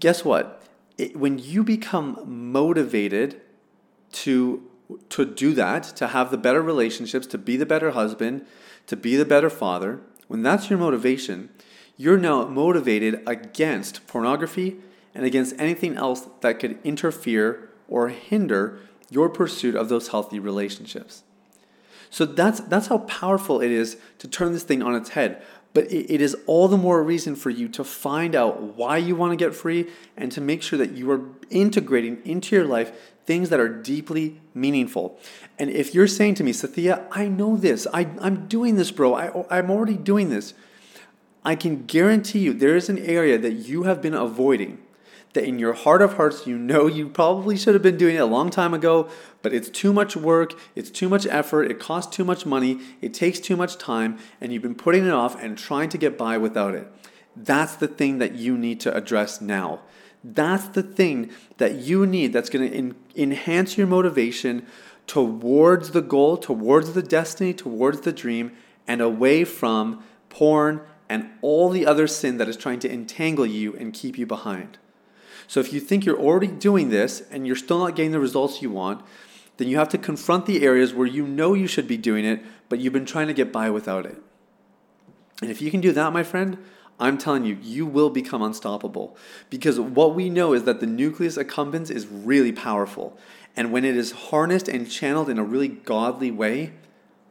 guess 0.00 0.24
what? 0.24 0.62
It, 0.98 1.16
when 1.16 1.38
you 1.38 1.64
become 1.64 2.20
motivated 2.52 3.40
to 4.12 4.62
to 5.10 5.24
do 5.24 5.54
that, 5.54 5.84
to 5.96 6.08
have 6.08 6.30
the 6.30 6.38
better 6.38 6.62
relationships, 6.62 7.26
to 7.28 7.38
be 7.38 7.56
the 7.56 7.66
better 7.66 7.92
husband, 7.92 8.46
to 8.86 8.96
be 8.96 9.16
the 9.16 9.24
better 9.24 9.50
father, 9.50 10.00
when 10.28 10.42
that's 10.42 10.70
your 10.70 10.78
motivation, 10.78 11.50
you're 11.96 12.18
now 12.18 12.46
motivated 12.46 13.22
against 13.26 14.06
pornography 14.06 14.76
and 15.14 15.24
against 15.24 15.54
anything 15.58 15.96
else 15.96 16.28
that 16.40 16.58
could 16.58 16.78
interfere 16.82 17.70
or 17.88 18.08
hinder 18.08 18.80
your 19.10 19.28
pursuit 19.28 19.74
of 19.74 19.88
those 19.88 20.08
healthy 20.08 20.38
relationships. 20.38 21.22
So 22.14 22.24
that's 22.24 22.60
that's 22.60 22.86
how 22.86 22.98
powerful 22.98 23.60
it 23.60 23.72
is 23.72 23.96
to 24.18 24.28
turn 24.28 24.52
this 24.52 24.62
thing 24.62 24.84
on 24.84 24.94
its 24.94 25.08
head. 25.10 25.42
But 25.72 25.90
it, 25.90 26.14
it 26.14 26.20
is 26.20 26.36
all 26.46 26.68
the 26.68 26.76
more 26.76 27.02
reason 27.02 27.34
for 27.34 27.50
you 27.50 27.66
to 27.70 27.82
find 27.82 28.36
out 28.36 28.62
why 28.76 28.98
you 28.98 29.16
want 29.16 29.32
to 29.32 29.36
get 29.36 29.52
free 29.52 29.90
and 30.16 30.30
to 30.30 30.40
make 30.40 30.62
sure 30.62 30.78
that 30.78 30.92
you 30.92 31.10
are 31.10 31.22
integrating 31.50 32.22
into 32.24 32.54
your 32.54 32.66
life 32.66 32.92
things 33.26 33.48
that 33.48 33.58
are 33.58 33.68
deeply 33.68 34.40
meaningful. 34.54 35.18
And 35.58 35.70
if 35.70 35.92
you're 35.92 36.06
saying 36.06 36.36
to 36.36 36.44
me, 36.44 36.52
Sathiya, 36.52 37.04
I 37.10 37.26
know 37.26 37.56
this, 37.56 37.84
I, 37.92 38.06
I'm 38.20 38.46
doing 38.46 38.76
this, 38.76 38.92
bro, 38.92 39.14
I, 39.14 39.32
I'm 39.50 39.68
already 39.68 39.96
doing 39.96 40.28
this, 40.28 40.54
I 41.44 41.56
can 41.56 41.84
guarantee 41.84 42.40
you 42.40 42.52
there 42.52 42.76
is 42.76 42.88
an 42.88 42.98
area 42.98 43.38
that 43.38 43.54
you 43.54 43.84
have 43.84 44.00
been 44.00 44.14
avoiding 44.14 44.83
that 45.34 45.44
in 45.44 45.58
your 45.58 45.74
heart 45.74 46.00
of 46.00 46.14
hearts 46.14 46.46
you 46.46 46.56
know 46.56 46.86
you 46.86 47.08
probably 47.08 47.56
should 47.56 47.74
have 47.74 47.82
been 47.82 47.96
doing 47.96 48.16
it 48.16 48.20
a 48.20 48.26
long 48.26 48.50
time 48.50 48.72
ago, 48.72 49.08
but 49.42 49.52
it's 49.52 49.68
too 49.68 49.92
much 49.92 50.16
work, 50.16 50.54
it's 50.74 50.90
too 50.90 51.08
much 51.08 51.26
effort, 51.26 51.64
it 51.64 51.78
costs 51.78 52.14
too 52.16 52.24
much 52.24 52.46
money, 52.46 52.80
it 53.00 53.12
takes 53.12 53.38
too 53.38 53.56
much 53.56 53.76
time, 53.76 54.18
and 54.40 54.52
you've 54.52 54.62
been 54.62 54.74
putting 54.74 55.06
it 55.06 55.12
off 55.12 55.40
and 55.40 55.58
trying 55.58 55.88
to 55.90 55.98
get 55.98 56.16
by 56.16 56.38
without 56.38 56.74
it. 56.74 56.90
That's 57.36 57.74
the 57.74 57.88
thing 57.88 58.18
that 58.18 58.36
you 58.36 58.56
need 58.56 58.80
to 58.80 58.96
address 58.96 59.40
now. 59.40 59.80
That's 60.22 60.68
the 60.68 60.82
thing 60.82 61.30
that 61.58 61.74
you 61.74 62.06
need 62.06 62.32
that's 62.32 62.48
going 62.48 62.70
to 62.70 62.76
en- 62.76 62.94
enhance 63.14 63.76
your 63.76 63.86
motivation 63.86 64.66
towards 65.06 65.90
the 65.90 66.00
goal, 66.00 66.36
towards 66.36 66.94
the 66.94 67.02
destiny, 67.02 67.52
towards 67.52 68.02
the 68.02 68.12
dream, 68.12 68.52
and 68.86 69.00
away 69.00 69.44
from 69.44 70.02
porn 70.30 70.80
and 71.08 71.30
all 71.42 71.68
the 71.68 71.86
other 71.86 72.06
sin 72.06 72.38
that 72.38 72.48
is 72.48 72.56
trying 72.56 72.78
to 72.78 72.90
entangle 72.90 73.44
you 73.44 73.74
and 73.76 73.92
keep 73.92 74.16
you 74.16 74.26
behind. 74.26 74.78
So 75.46 75.60
if 75.60 75.72
you 75.72 75.80
think 75.80 76.04
you're 76.04 76.18
already 76.18 76.46
doing 76.46 76.90
this 76.90 77.22
and 77.30 77.46
you're 77.46 77.56
still 77.56 77.78
not 77.78 77.96
getting 77.96 78.12
the 78.12 78.20
results 78.20 78.62
you 78.62 78.70
want, 78.70 79.04
then 79.56 79.68
you 79.68 79.76
have 79.76 79.88
to 79.90 79.98
confront 79.98 80.46
the 80.46 80.64
areas 80.64 80.92
where 80.92 81.06
you 81.06 81.26
know 81.26 81.54
you 81.54 81.66
should 81.66 81.86
be 81.86 81.96
doing 81.96 82.24
it, 82.24 82.42
but 82.68 82.80
you've 82.80 82.92
been 82.92 83.06
trying 83.06 83.28
to 83.28 83.34
get 83.34 83.52
by 83.52 83.70
without 83.70 84.06
it. 84.06 84.20
And 85.42 85.50
if 85.50 85.62
you 85.62 85.70
can 85.70 85.80
do 85.80 85.92
that, 85.92 86.12
my 86.12 86.22
friend, 86.22 86.58
I'm 86.98 87.18
telling 87.18 87.44
you, 87.44 87.58
you 87.60 87.86
will 87.86 88.10
become 88.10 88.42
unstoppable. 88.42 89.16
Because 89.50 89.80
what 89.80 90.14
we 90.14 90.30
know 90.30 90.52
is 90.52 90.64
that 90.64 90.80
the 90.80 90.86
nucleus 90.86 91.36
accumbens 91.36 91.90
is 91.90 92.06
really 92.06 92.52
powerful. 92.52 93.18
And 93.56 93.72
when 93.72 93.84
it 93.84 93.96
is 93.96 94.12
harnessed 94.12 94.68
and 94.68 94.90
channeled 94.90 95.28
in 95.28 95.38
a 95.38 95.44
really 95.44 95.68
godly 95.68 96.30
way, 96.30 96.72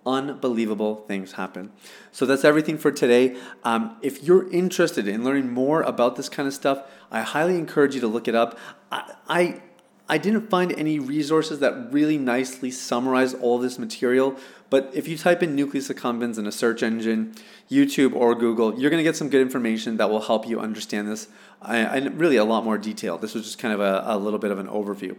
unbelievable 0.06 1.04
things 1.08 1.34
happen. 1.34 1.72
So 2.12 2.26
that's 2.26 2.44
everything 2.44 2.78
for 2.78 2.92
today. 2.92 3.38
Um, 3.64 3.98
if 4.02 4.24
you're 4.24 4.52
interested 4.52 5.08
in 5.08 5.24
learning 5.24 5.52
more 5.52 5.82
about 5.82 6.16
this 6.16 6.30
kind 6.30 6.48
of 6.48 6.54
stuff, 6.54 6.84
I 7.12 7.22
highly 7.22 7.56
encourage 7.56 7.96
you 7.96 8.02
to 8.02 8.08
look 8.08 8.28
it 8.28 8.36
up. 8.36 8.58
I, 8.92 9.14
I 9.28 9.62
I 10.10 10.18
didn't 10.18 10.50
find 10.50 10.74
any 10.74 11.00
resources 11.00 11.60
that 11.60 11.94
really 11.94 12.18
nicely 12.18 12.72
summarize 12.72 13.34
all 13.34 13.58
this 13.58 13.80
material, 13.80 14.36
but 14.70 14.92
if 14.94 15.08
you 15.08 15.18
type 15.18 15.42
in 15.42 15.56
nucleus 15.56 15.88
accumbens 15.88 16.38
in 16.38 16.46
a 16.46 16.52
search 16.52 16.84
engine, 16.84 17.34
YouTube 17.72 18.14
or 18.14 18.36
Google, 18.36 18.78
you're 18.78 18.90
going 18.90 19.00
to 19.00 19.04
get 19.04 19.16
some 19.16 19.30
good 19.30 19.42
information 19.42 19.96
that 19.98 20.10
will 20.10 20.22
help 20.22 20.46
you 20.48 20.60
understand 20.60 21.08
this 21.08 21.30
and 21.62 22.20
really 22.20 22.36
a 22.36 22.44
lot 22.44 22.66
more 22.66 22.78
detail. 22.78 23.18
This 23.18 23.34
was 23.34 23.44
just 23.44 23.60
kind 23.60 23.74
of 23.74 23.80
a, 23.80 24.04
a 24.06 24.18
little 24.18 24.40
bit 24.40 24.52
of 24.52 24.60
an 24.60 24.68
overview. 24.68 25.16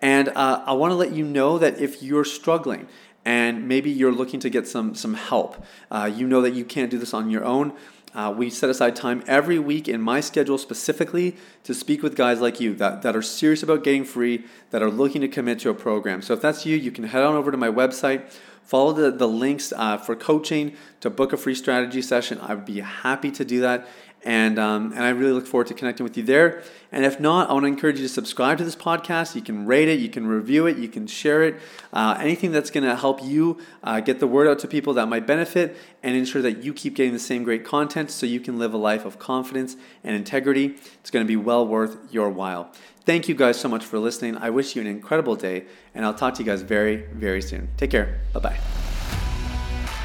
And 0.00 0.28
uh, 0.28 0.62
I 0.66 0.72
want 0.72 0.92
to 0.92 0.96
let 0.96 1.12
you 1.12 1.24
know 1.24 1.58
that 1.58 1.80
if 1.80 2.02
you're 2.02 2.24
struggling 2.24 2.88
and 3.24 3.68
maybe 3.68 3.90
you're 3.90 4.12
looking 4.12 4.40
to 4.40 4.50
get 4.50 4.66
some 4.66 4.94
some 4.94 5.14
help. 5.14 5.64
Uh, 5.90 6.10
you 6.12 6.26
know 6.26 6.40
that 6.40 6.54
you 6.54 6.64
can't 6.64 6.90
do 6.90 6.98
this 6.98 7.14
on 7.14 7.30
your 7.30 7.44
own. 7.44 7.72
Uh, 8.14 8.34
we 8.36 8.50
set 8.50 8.68
aside 8.68 8.94
time 8.94 9.22
every 9.26 9.58
week 9.58 9.88
in 9.88 10.00
my 10.00 10.20
schedule 10.20 10.58
specifically 10.58 11.34
to 11.64 11.72
speak 11.72 12.02
with 12.02 12.14
guys 12.14 12.40
like 12.40 12.60
you 12.60 12.74
that, 12.74 13.00
that 13.02 13.16
are 13.16 13.22
serious 13.22 13.62
about 13.62 13.82
getting 13.82 14.04
free, 14.04 14.44
that 14.70 14.82
are 14.82 14.90
looking 14.90 15.22
to 15.22 15.28
commit 15.28 15.58
to 15.58 15.70
a 15.70 15.74
program. 15.74 16.20
So 16.20 16.34
if 16.34 16.42
that's 16.42 16.66
you, 16.66 16.76
you 16.76 16.90
can 16.90 17.04
head 17.04 17.22
on 17.22 17.34
over 17.36 17.50
to 17.50 17.56
my 17.56 17.70
website, 17.70 18.30
follow 18.62 18.92
the, 18.92 19.10
the 19.10 19.28
links 19.28 19.72
uh, 19.74 19.96
for 19.96 20.14
coaching 20.14 20.76
to 21.00 21.08
book 21.08 21.32
a 21.32 21.38
free 21.38 21.54
strategy 21.54 22.02
session. 22.02 22.38
I 22.42 22.54
would 22.54 22.66
be 22.66 22.80
happy 22.80 23.30
to 23.30 23.46
do 23.46 23.60
that. 23.62 23.88
And, 24.24 24.58
um, 24.58 24.92
and 24.92 25.02
I 25.02 25.10
really 25.10 25.32
look 25.32 25.46
forward 25.46 25.66
to 25.68 25.74
connecting 25.74 26.04
with 26.04 26.16
you 26.16 26.22
there. 26.22 26.62
And 26.92 27.04
if 27.04 27.18
not, 27.18 27.50
I 27.50 27.54
want 27.54 27.64
to 27.64 27.68
encourage 27.68 27.98
you 27.98 28.06
to 28.06 28.12
subscribe 28.12 28.58
to 28.58 28.64
this 28.64 28.76
podcast. 28.76 29.34
You 29.34 29.42
can 29.42 29.66
rate 29.66 29.88
it, 29.88 29.98
you 29.98 30.08
can 30.08 30.26
review 30.26 30.66
it, 30.66 30.76
you 30.76 30.88
can 30.88 31.06
share 31.06 31.42
it. 31.42 31.56
Uh, 31.92 32.16
anything 32.20 32.52
that's 32.52 32.70
going 32.70 32.84
to 32.84 32.94
help 32.94 33.22
you 33.22 33.58
uh, 33.82 34.00
get 34.00 34.20
the 34.20 34.26
word 34.26 34.46
out 34.46 34.58
to 34.60 34.68
people 34.68 34.94
that 34.94 35.06
might 35.06 35.26
benefit 35.26 35.76
and 36.02 36.14
ensure 36.14 36.42
that 36.42 36.62
you 36.62 36.72
keep 36.72 36.94
getting 36.94 37.12
the 37.12 37.18
same 37.18 37.42
great 37.42 37.64
content 37.64 38.10
so 38.10 38.26
you 38.26 38.40
can 38.40 38.58
live 38.58 38.74
a 38.74 38.78
life 38.78 39.04
of 39.04 39.18
confidence 39.18 39.76
and 40.04 40.14
integrity. 40.14 40.76
It's 41.00 41.10
going 41.10 41.24
to 41.24 41.28
be 41.28 41.36
well 41.36 41.66
worth 41.66 41.96
your 42.12 42.30
while. 42.30 42.70
Thank 43.04 43.28
you 43.28 43.34
guys 43.34 43.58
so 43.58 43.68
much 43.68 43.84
for 43.84 43.98
listening. 43.98 44.36
I 44.36 44.50
wish 44.50 44.76
you 44.76 44.82
an 44.82 44.86
incredible 44.86 45.34
day, 45.34 45.64
and 45.94 46.04
I'll 46.04 46.14
talk 46.14 46.34
to 46.34 46.42
you 46.42 46.46
guys 46.46 46.62
very, 46.62 46.96
very 47.12 47.42
soon. 47.42 47.68
Take 47.76 47.90
care. 47.90 48.20
Bye 48.32 48.40
bye. 48.40 48.91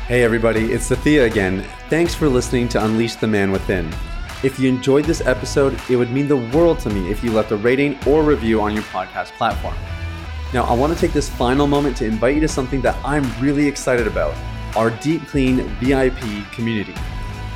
Hey, 0.07 0.23
everybody, 0.23 0.71
it's 0.71 0.89
Sathiya 0.89 1.25
again. 1.25 1.65
Thanks 1.89 2.15
for 2.15 2.29
listening 2.29 2.69
to 2.69 2.81
Unleash 2.81 3.15
the 3.15 3.27
Man 3.27 3.51
Within. 3.51 3.93
If 4.41 4.57
you 4.57 4.69
enjoyed 4.69 5.03
this 5.03 5.19
episode, 5.19 5.77
it 5.89 5.97
would 5.97 6.11
mean 6.11 6.29
the 6.29 6.37
world 6.37 6.79
to 6.79 6.89
me 6.89 7.11
if 7.11 7.21
you 7.21 7.33
left 7.33 7.51
a 7.51 7.57
rating 7.57 7.99
or 8.07 8.23
review 8.23 8.61
on 8.61 8.73
your 8.73 8.83
podcast 8.83 9.33
platform. 9.33 9.75
Now, 10.53 10.63
I 10.63 10.71
want 10.71 10.93
to 10.93 10.97
take 10.97 11.11
this 11.11 11.27
final 11.27 11.67
moment 11.67 11.97
to 11.97 12.05
invite 12.05 12.35
you 12.35 12.39
to 12.39 12.47
something 12.47 12.79
that 12.83 12.95
I'm 13.03 13.29
really 13.43 13.67
excited 13.67 14.07
about 14.07 14.33
our 14.77 14.91
Deep 14.91 15.27
Clean 15.27 15.57
VIP 15.81 16.49
community. 16.53 16.95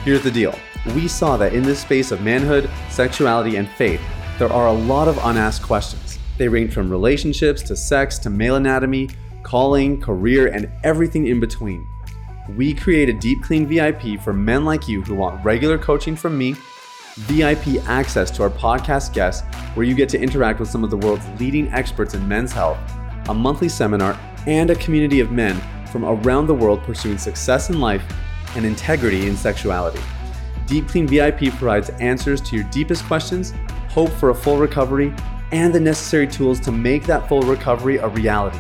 Here's 0.04 0.22
the 0.22 0.30
deal 0.30 0.54
we 0.94 1.08
saw 1.08 1.38
that 1.38 1.54
in 1.54 1.64
this 1.64 1.80
space 1.80 2.12
of 2.12 2.22
manhood, 2.22 2.70
sexuality, 2.90 3.56
and 3.56 3.70
faith, 3.70 4.02
there 4.38 4.52
are 4.52 4.68
a 4.68 4.74
lot 4.74 5.08
of 5.08 5.18
unasked 5.24 5.66
questions. 5.66 6.20
They 6.38 6.50
range 6.50 6.74
from 6.74 6.90
relationships 6.90 7.62
to 7.62 7.78
sex 7.78 8.20
to 8.20 8.30
male 8.30 8.58
anatomy, 8.58 9.10
calling, 9.42 10.02
career, 10.02 10.48
and 10.48 10.70
everything 10.84 11.28
in 11.28 11.40
between. 11.40 11.88
We 12.49 12.73
create 12.73 13.08
a 13.08 13.13
Deep 13.13 13.43
Clean 13.43 13.67
VIP 13.67 14.19
for 14.19 14.34
men 14.34 14.65
like 14.65 14.88
you 14.88 15.04
who 15.04 15.13
want 15.13 15.43
regular 15.45 15.77
coaching 15.77 16.15
from 16.15 16.38
me, 16.38 16.56
VIP 17.15 17.84
access 17.88 18.32
to 18.32 18.43
our 18.43 18.49
podcast 18.49 19.13
guests, 19.13 19.45
where 19.75 19.86
you 19.86 19.93
get 19.93 20.10
to 20.10 20.19
interact 20.19 20.60
with 20.60 20.69
some 20.69 20.84
of 20.84 20.89
the 20.89 20.97
world's 20.97 21.27
leading 21.39 21.71
experts 21.71 22.15
in 22.15 22.27
men's 22.27 22.51
health, 22.51 22.80
a 23.30 23.34
monthly 23.34 23.69
seminar, 23.69 24.19
and 24.47 24.71
a 24.71 24.75
community 24.75 25.19
of 25.19 25.32
men 25.32 25.62
from 25.91 26.04
around 26.04 26.47
the 26.47 26.54
world 26.54 26.82
pursuing 26.82 27.19
success 27.19 27.69
in 27.69 27.80
life 27.80 28.04
and 28.56 28.65
integrity 28.65 29.27
in 29.27 29.38
sexuality. 29.38 30.01
Deep 30.65 30.88
Clean 30.88 31.08
VIP 31.08 31.54
provides 31.54 31.89
answers 31.91 32.41
to 32.41 32.56
your 32.56 32.65
deepest 32.71 33.06
questions, 33.06 33.54
hope 33.89 34.10
for 34.10 34.32
a 34.32 34.36
full 34.36 34.58
recovery, 34.58 35.13
and 35.51 35.75
the 35.75 35.80
necessary 35.80 36.25
tools 36.25 36.60
to 36.62 36.71
make 36.71 37.04
that 37.04 37.30
full 37.30 37.41
recovery 37.43 37.97
a 37.97 38.08
reality. 38.08 38.60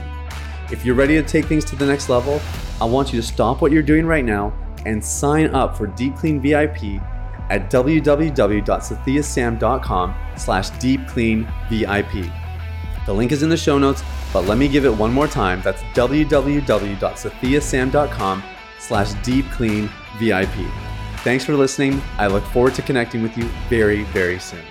If 0.71 0.85
you're 0.85 0.95
ready 0.95 1.15
to 1.15 1.27
take 1.27 1.45
things 1.45 1.65
to 1.65 1.75
the 1.75 1.85
next 1.85 2.09
level, 2.09 2.39
I 2.81 2.85
want 2.85 3.13
you 3.13 3.21
to 3.21 3.27
stop 3.27 3.61
what 3.61 3.71
you're 3.71 3.83
doing 3.83 4.07
right 4.07 4.25
now 4.25 4.51
and 4.87 5.05
sign 5.05 5.53
up 5.53 5.77
for 5.77 5.85
Deep 5.85 6.15
Clean 6.15 6.41
VIP 6.41 6.99
at 7.51 7.69
www.sathiyasam.com 7.69 10.15
slash 10.35 10.71
deepcleanvip. 10.71 12.33
The 13.05 13.13
link 13.13 13.31
is 13.31 13.43
in 13.43 13.49
the 13.49 13.57
show 13.57 13.77
notes, 13.77 14.01
but 14.33 14.45
let 14.45 14.57
me 14.57 14.67
give 14.67 14.85
it 14.85 14.97
one 14.97 15.13
more 15.13 15.27
time. 15.27 15.61
That's 15.61 15.83
www.sathiyasam.com 15.93 18.43
slash 18.79 19.13
deepcleanvip. 19.13 20.71
Thanks 21.17 21.45
for 21.45 21.55
listening. 21.55 22.01
I 22.17 22.25
look 22.25 22.43
forward 22.45 22.73
to 22.75 22.81
connecting 22.81 23.21
with 23.21 23.37
you 23.37 23.43
very, 23.69 24.05
very 24.05 24.39
soon. 24.39 24.70